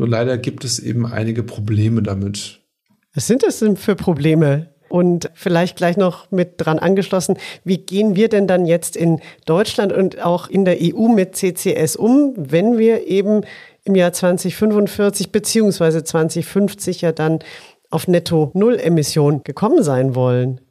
Nur 0.00 0.08
leider 0.08 0.38
gibt 0.38 0.64
es 0.64 0.78
eben 0.78 1.04
einige 1.04 1.42
Probleme 1.42 2.02
damit. 2.02 2.62
Was 3.12 3.26
sind 3.26 3.42
das 3.42 3.58
denn 3.58 3.76
für 3.76 3.96
Probleme? 3.96 4.70
Und 4.88 5.30
vielleicht 5.34 5.76
gleich 5.76 5.98
noch 5.98 6.30
mit 6.30 6.54
dran 6.56 6.78
angeschlossen, 6.78 7.36
wie 7.64 7.76
gehen 7.76 8.16
wir 8.16 8.30
denn 8.30 8.46
dann 8.46 8.64
jetzt 8.64 8.96
in 8.96 9.20
Deutschland 9.44 9.92
und 9.92 10.22
auch 10.22 10.48
in 10.48 10.64
der 10.64 10.78
EU 10.80 11.08
mit 11.08 11.36
CCS 11.36 11.96
um, 11.96 12.32
wenn 12.34 12.78
wir 12.78 13.08
eben 13.08 13.42
im 13.84 13.94
Jahr 13.94 14.14
2045 14.14 15.32
beziehungsweise 15.32 16.02
2050 16.02 17.02
ja 17.02 17.12
dann 17.12 17.40
auf 17.90 18.08
Netto 18.08 18.52
Null 18.54 18.78
Emission 18.78 19.44
gekommen 19.44 19.82
sein 19.82 20.14
wollen? 20.14 20.62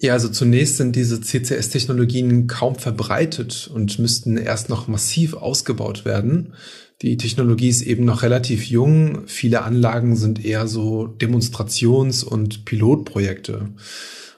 Ja, 0.00 0.14
also 0.14 0.30
zunächst 0.30 0.78
sind 0.78 0.96
diese 0.96 1.20
CCS-Technologien 1.20 2.46
kaum 2.46 2.76
verbreitet 2.76 3.70
und 3.72 3.98
müssten 3.98 4.38
erst 4.38 4.70
noch 4.70 4.88
massiv 4.88 5.34
ausgebaut 5.34 6.06
werden. 6.06 6.54
Die 7.02 7.16
Technologie 7.16 7.70
ist 7.70 7.82
eben 7.82 8.04
noch 8.04 8.22
relativ 8.22 8.64
jung. 8.64 9.22
Viele 9.26 9.62
Anlagen 9.62 10.16
sind 10.16 10.44
eher 10.44 10.66
so 10.66 11.06
Demonstrations- 11.06 12.22
und 12.22 12.66
Pilotprojekte. 12.66 13.70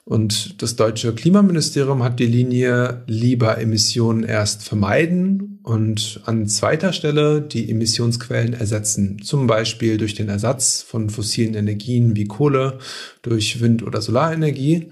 Und 0.04 0.60
das 0.62 0.74
deutsche 0.74 1.14
Klimaministerium 1.14 2.02
hat 2.02 2.18
die 2.18 2.26
Linie 2.26 3.02
lieber 3.06 3.58
Emissionen 3.58 4.24
erst 4.24 4.64
vermeiden 4.64 5.60
und 5.62 6.20
an 6.24 6.48
zweiter 6.48 6.92
Stelle 6.92 7.40
die 7.40 7.70
Emissionsquellen 7.70 8.52
ersetzen. 8.52 9.22
Zum 9.22 9.46
Beispiel 9.46 9.98
durch 9.98 10.14
den 10.14 10.28
Ersatz 10.28 10.82
von 10.82 11.08
fossilen 11.08 11.54
Energien 11.54 12.16
wie 12.16 12.24
Kohle 12.24 12.78
durch 13.22 13.60
Wind- 13.60 13.84
oder 13.84 14.02
Solarenergie. 14.02 14.88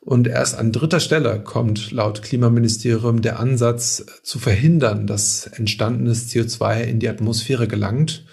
Und 0.00 0.26
erst 0.26 0.56
an 0.56 0.72
dritter 0.72 1.00
Stelle 1.00 1.40
kommt 1.40 1.90
laut 1.90 2.22
Klimaministerium 2.22 3.20
der 3.20 3.40
Ansatz 3.40 4.06
zu 4.22 4.38
verhindern, 4.38 5.06
dass 5.06 5.46
entstandenes 5.46 6.30
CO2 6.30 6.82
in 6.82 6.98
die 6.98 7.08
Atmosphäre 7.08 7.68
gelangt, 7.68 8.24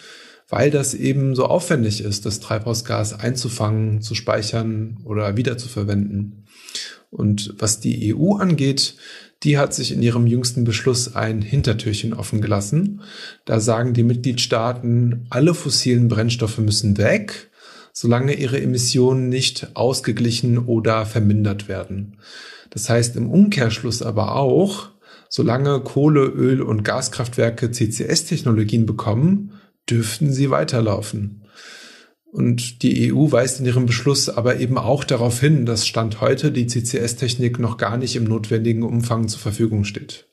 weil 0.47 0.71
das 0.71 0.93
eben 0.93 1.35
so 1.35 1.45
aufwendig 1.45 2.01
ist, 2.01 2.25
das 2.25 2.39
Treibhausgas 2.39 3.19
einzufangen, 3.19 4.01
zu 4.01 4.15
speichern 4.15 4.97
oder 5.03 5.37
wiederzuverwenden. 5.37 6.45
Und 7.09 7.55
was 7.57 7.79
die 7.79 8.15
EU 8.15 8.35
angeht, 8.35 8.95
die 9.43 9.57
hat 9.57 9.73
sich 9.73 9.91
in 9.91 10.01
ihrem 10.01 10.27
jüngsten 10.27 10.63
Beschluss 10.63 11.15
ein 11.15 11.41
Hintertürchen 11.41 12.13
offen 12.13 12.41
gelassen. 12.41 13.01
Da 13.45 13.59
sagen 13.59 13.93
die 13.93 14.03
Mitgliedstaaten, 14.03 15.25
alle 15.29 15.53
fossilen 15.53 16.07
Brennstoffe 16.07 16.57
müssen 16.57 16.97
weg 16.97 17.49
solange 17.97 18.33
ihre 18.33 18.61
Emissionen 18.61 19.29
nicht 19.29 19.69
ausgeglichen 19.73 20.57
oder 20.57 21.05
vermindert 21.05 21.69
werden. 21.69 22.17
Das 22.69 22.89
heißt 22.89 23.15
im 23.15 23.31
Umkehrschluss 23.31 24.01
aber 24.01 24.35
auch, 24.35 24.89
solange 25.29 25.79
Kohle, 25.79 26.25
Öl 26.25 26.61
und 26.61 26.83
Gaskraftwerke 26.83 27.71
CCS-Technologien 27.71 28.85
bekommen, 28.85 29.53
dürften 29.89 30.33
sie 30.33 30.51
weiterlaufen. 30.51 31.47
Und 32.33 32.83
die 32.83 33.13
EU 33.13 33.31
weist 33.31 33.61
in 33.61 33.65
ihrem 33.65 33.85
Beschluss 33.85 34.27
aber 34.27 34.59
eben 34.59 34.77
auch 34.77 35.05
darauf 35.05 35.39
hin, 35.39 35.65
dass 35.65 35.87
Stand 35.87 36.19
heute 36.19 36.51
die 36.51 36.67
CCS-Technik 36.67 37.59
noch 37.59 37.77
gar 37.77 37.95
nicht 37.95 38.17
im 38.17 38.25
notwendigen 38.25 38.83
Umfang 38.83 39.29
zur 39.29 39.39
Verfügung 39.39 39.85
steht. 39.85 40.27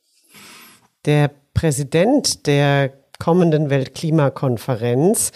Der 1.04 1.30
Präsident 1.54 2.48
der 2.48 2.92
kommenden 3.20 3.70
Weltklimakonferenz 3.70 5.30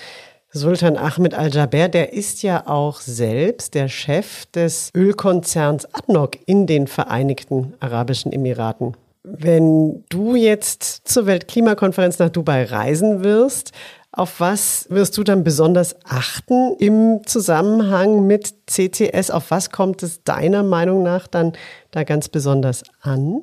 Sultan 0.56 0.96
Ahmed 0.96 1.34
Al-Jaber, 1.34 1.88
der 1.88 2.14
ist 2.14 2.42
ja 2.42 2.66
auch 2.66 3.00
selbst 3.02 3.74
der 3.74 3.88
Chef 3.88 4.46
des 4.46 4.90
Ölkonzerns 4.96 5.86
ADNOC 5.94 6.38
in 6.46 6.66
den 6.66 6.86
Vereinigten 6.86 7.74
Arabischen 7.78 8.32
Emiraten. 8.32 8.96
Wenn 9.22 10.02
du 10.08 10.34
jetzt 10.34 11.02
zur 11.04 11.26
Weltklimakonferenz 11.26 12.18
nach 12.18 12.30
Dubai 12.30 12.64
reisen 12.64 13.22
wirst, 13.22 13.72
auf 14.12 14.40
was 14.40 14.86
wirst 14.88 15.18
du 15.18 15.24
dann 15.24 15.44
besonders 15.44 15.94
achten 16.06 16.74
im 16.78 17.20
Zusammenhang 17.26 18.26
mit 18.26 18.54
CCS? 18.66 19.30
Auf 19.30 19.50
was 19.50 19.70
kommt 19.70 20.02
es 20.02 20.22
deiner 20.24 20.62
Meinung 20.62 21.02
nach 21.02 21.26
dann 21.26 21.52
da 21.90 22.02
ganz 22.02 22.30
besonders 22.30 22.82
an? 23.02 23.42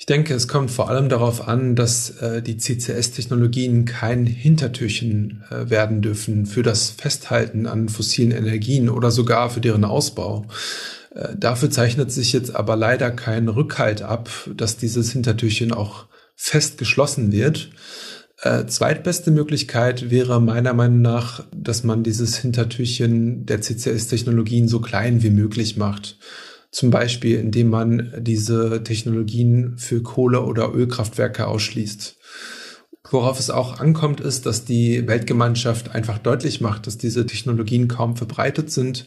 Ich 0.00 0.06
denke, 0.06 0.32
es 0.32 0.46
kommt 0.46 0.70
vor 0.70 0.88
allem 0.88 1.08
darauf 1.08 1.48
an, 1.48 1.74
dass 1.74 2.10
äh, 2.20 2.40
die 2.40 2.56
CCS-Technologien 2.56 3.84
kein 3.84 4.26
Hintertürchen 4.26 5.42
äh, 5.50 5.70
werden 5.70 6.02
dürfen 6.02 6.46
für 6.46 6.62
das 6.62 6.90
Festhalten 6.90 7.66
an 7.66 7.88
fossilen 7.88 8.30
Energien 8.30 8.90
oder 8.90 9.10
sogar 9.10 9.50
für 9.50 9.60
deren 9.60 9.84
Ausbau. 9.84 10.46
Äh, 11.16 11.34
dafür 11.36 11.70
zeichnet 11.72 12.12
sich 12.12 12.32
jetzt 12.32 12.54
aber 12.54 12.76
leider 12.76 13.10
kein 13.10 13.48
Rückhalt 13.48 14.02
ab, 14.02 14.30
dass 14.56 14.76
dieses 14.76 15.10
Hintertürchen 15.10 15.72
auch 15.72 16.06
fest 16.36 16.78
geschlossen 16.78 17.32
wird. 17.32 17.70
Äh, 18.40 18.66
zweitbeste 18.66 19.32
Möglichkeit 19.32 20.12
wäre 20.12 20.40
meiner 20.40 20.74
Meinung 20.74 21.02
nach, 21.02 21.42
dass 21.52 21.82
man 21.82 22.04
dieses 22.04 22.36
Hintertürchen 22.36 23.46
der 23.46 23.62
CCS-Technologien 23.62 24.68
so 24.68 24.80
klein 24.80 25.24
wie 25.24 25.30
möglich 25.30 25.76
macht. 25.76 26.18
Zum 26.70 26.90
Beispiel, 26.90 27.38
indem 27.38 27.70
man 27.70 28.12
diese 28.18 28.82
Technologien 28.84 29.78
für 29.78 30.02
Kohle- 30.02 30.44
oder 30.44 30.72
Ölkraftwerke 30.74 31.46
ausschließt. 31.46 32.16
Worauf 33.10 33.38
es 33.38 33.48
auch 33.48 33.80
ankommt, 33.80 34.20
ist, 34.20 34.44
dass 34.44 34.66
die 34.66 35.06
Weltgemeinschaft 35.06 35.94
einfach 35.94 36.18
deutlich 36.18 36.60
macht, 36.60 36.86
dass 36.86 36.98
diese 36.98 37.24
Technologien 37.24 37.88
kaum 37.88 38.16
verbreitet 38.16 38.70
sind 38.70 39.06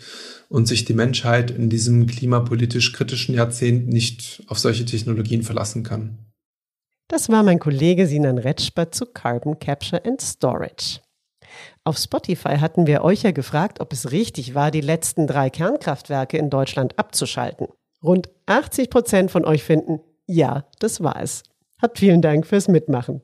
und 0.49 0.67
sich 0.67 0.85
die 0.85 0.95
Menschheit 0.95 1.51
in 1.51 1.69
diesem 1.69 2.07
klimapolitisch 2.07 2.93
kritischen 2.93 3.35
Jahrzehnt 3.35 3.87
nicht 3.87 4.43
auf 4.47 4.57
solche 4.57 4.85
Technologien 4.85 5.43
verlassen 5.43 5.83
kann. 5.83 6.17
Das 7.09 7.29
war 7.29 7.43
mein 7.43 7.59
Kollege 7.59 8.07
Sinan 8.07 8.37
Retschber 8.37 8.91
zu 8.91 9.05
Carbon 9.05 9.59
Capture 9.59 10.03
and 10.03 10.19
Storage. 10.19 10.99
Auf 11.83 11.97
Spotify 11.97 12.57
hatten 12.57 12.85
wir 12.85 13.03
euch 13.03 13.23
ja 13.23 13.31
gefragt, 13.31 13.79
ob 13.79 13.91
es 13.91 14.11
richtig 14.11 14.53
war, 14.53 14.69
die 14.69 14.81
letzten 14.81 15.25
drei 15.25 15.49
Kernkraftwerke 15.49 16.37
in 16.37 16.51
Deutschland 16.51 16.99
abzuschalten. 16.99 17.69
Rund 18.03 18.29
80 18.45 18.91
Prozent 18.91 19.31
von 19.31 19.45
euch 19.45 19.63
finden, 19.63 19.99
ja, 20.27 20.65
das 20.77 21.01
war 21.01 21.19
es. 21.19 21.41
Hat 21.81 21.97
vielen 21.97 22.21
Dank 22.21 22.45
fürs 22.45 22.67
Mitmachen. 22.67 23.21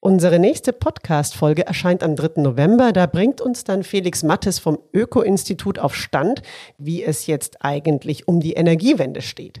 Unsere 0.00 0.40
nächste 0.40 0.72
Podcast-Folge 0.72 1.64
erscheint 1.64 2.02
am 2.02 2.16
3. 2.16 2.42
November. 2.42 2.92
Da 2.92 3.06
bringt 3.06 3.40
uns 3.40 3.62
dann 3.62 3.84
Felix 3.84 4.24
Mattes 4.24 4.58
vom 4.58 4.80
Öko-Institut 4.92 5.78
auf 5.78 5.94
Stand, 5.94 6.42
wie 6.78 7.04
es 7.04 7.28
jetzt 7.28 7.64
eigentlich 7.64 8.26
um 8.26 8.40
die 8.40 8.54
Energiewende 8.54 9.22
steht. 9.22 9.60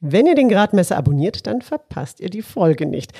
Wenn 0.00 0.26
ihr 0.26 0.34
den 0.34 0.50
Gradmesser 0.50 0.98
abonniert, 0.98 1.46
dann 1.46 1.62
verpasst 1.62 2.20
ihr 2.20 2.28
die 2.28 2.42
Folge 2.42 2.84
nicht. 2.84 3.12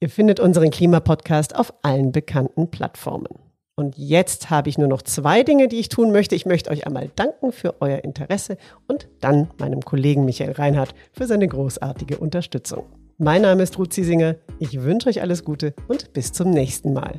Ihr 0.00 0.10
findet 0.10 0.40
unseren 0.40 0.72
Klimapodcast 0.72 1.54
auf 1.54 1.72
allen 1.82 2.10
bekannten 2.10 2.72
Plattformen. 2.72 3.45
Und 3.78 3.98
jetzt 3.98 4.48
habe 4.48 4.70
ich 4.70 4.78
nur 4.78 4.88
noch 4.88 5.02
zwei 5.02 5.42
Dinge, 5.42 5.68
die 5.68 5.76
ich 5.76 5.90
tun 5.90 6.10
möchte. 6.10 6.34
Ich 6.34 6.46
möchte 6.46 6.70
euch 6.70 6.86
einmal 6.86 7.10
danken 7.14 7.52
für 7.52 7.74
euer 7.82 8.02
Interesse 8.04 8.56
und 8.88 9.06
dann 9.20 9.50
meinem 9.58 9.82
Kollegen 9.82 10.24
Michael 10.24 10.52
Reinhardt 10.52 10.94
für 11.12 11.26
seine 11.26 11.46
großartige 11.46 12.16
Unterstützung. 12.16 12.86
Mein 13.18 13.42
Name 13.42 13.62
ist 13.62 13.78
Ruth 13.78 13.92
Ziesinger. 13.92 14.36
Ich 14.60 14.80
wünsche 14.80 15.10
euch 15.10 15.20
alles 15.20 15.44
Gute 15.44 15.74
und 15.88 16.14
bis 16.14 16.32
zum 16.32 16.50
nächsten 16.50 16.94
Mal. 16.94 17.18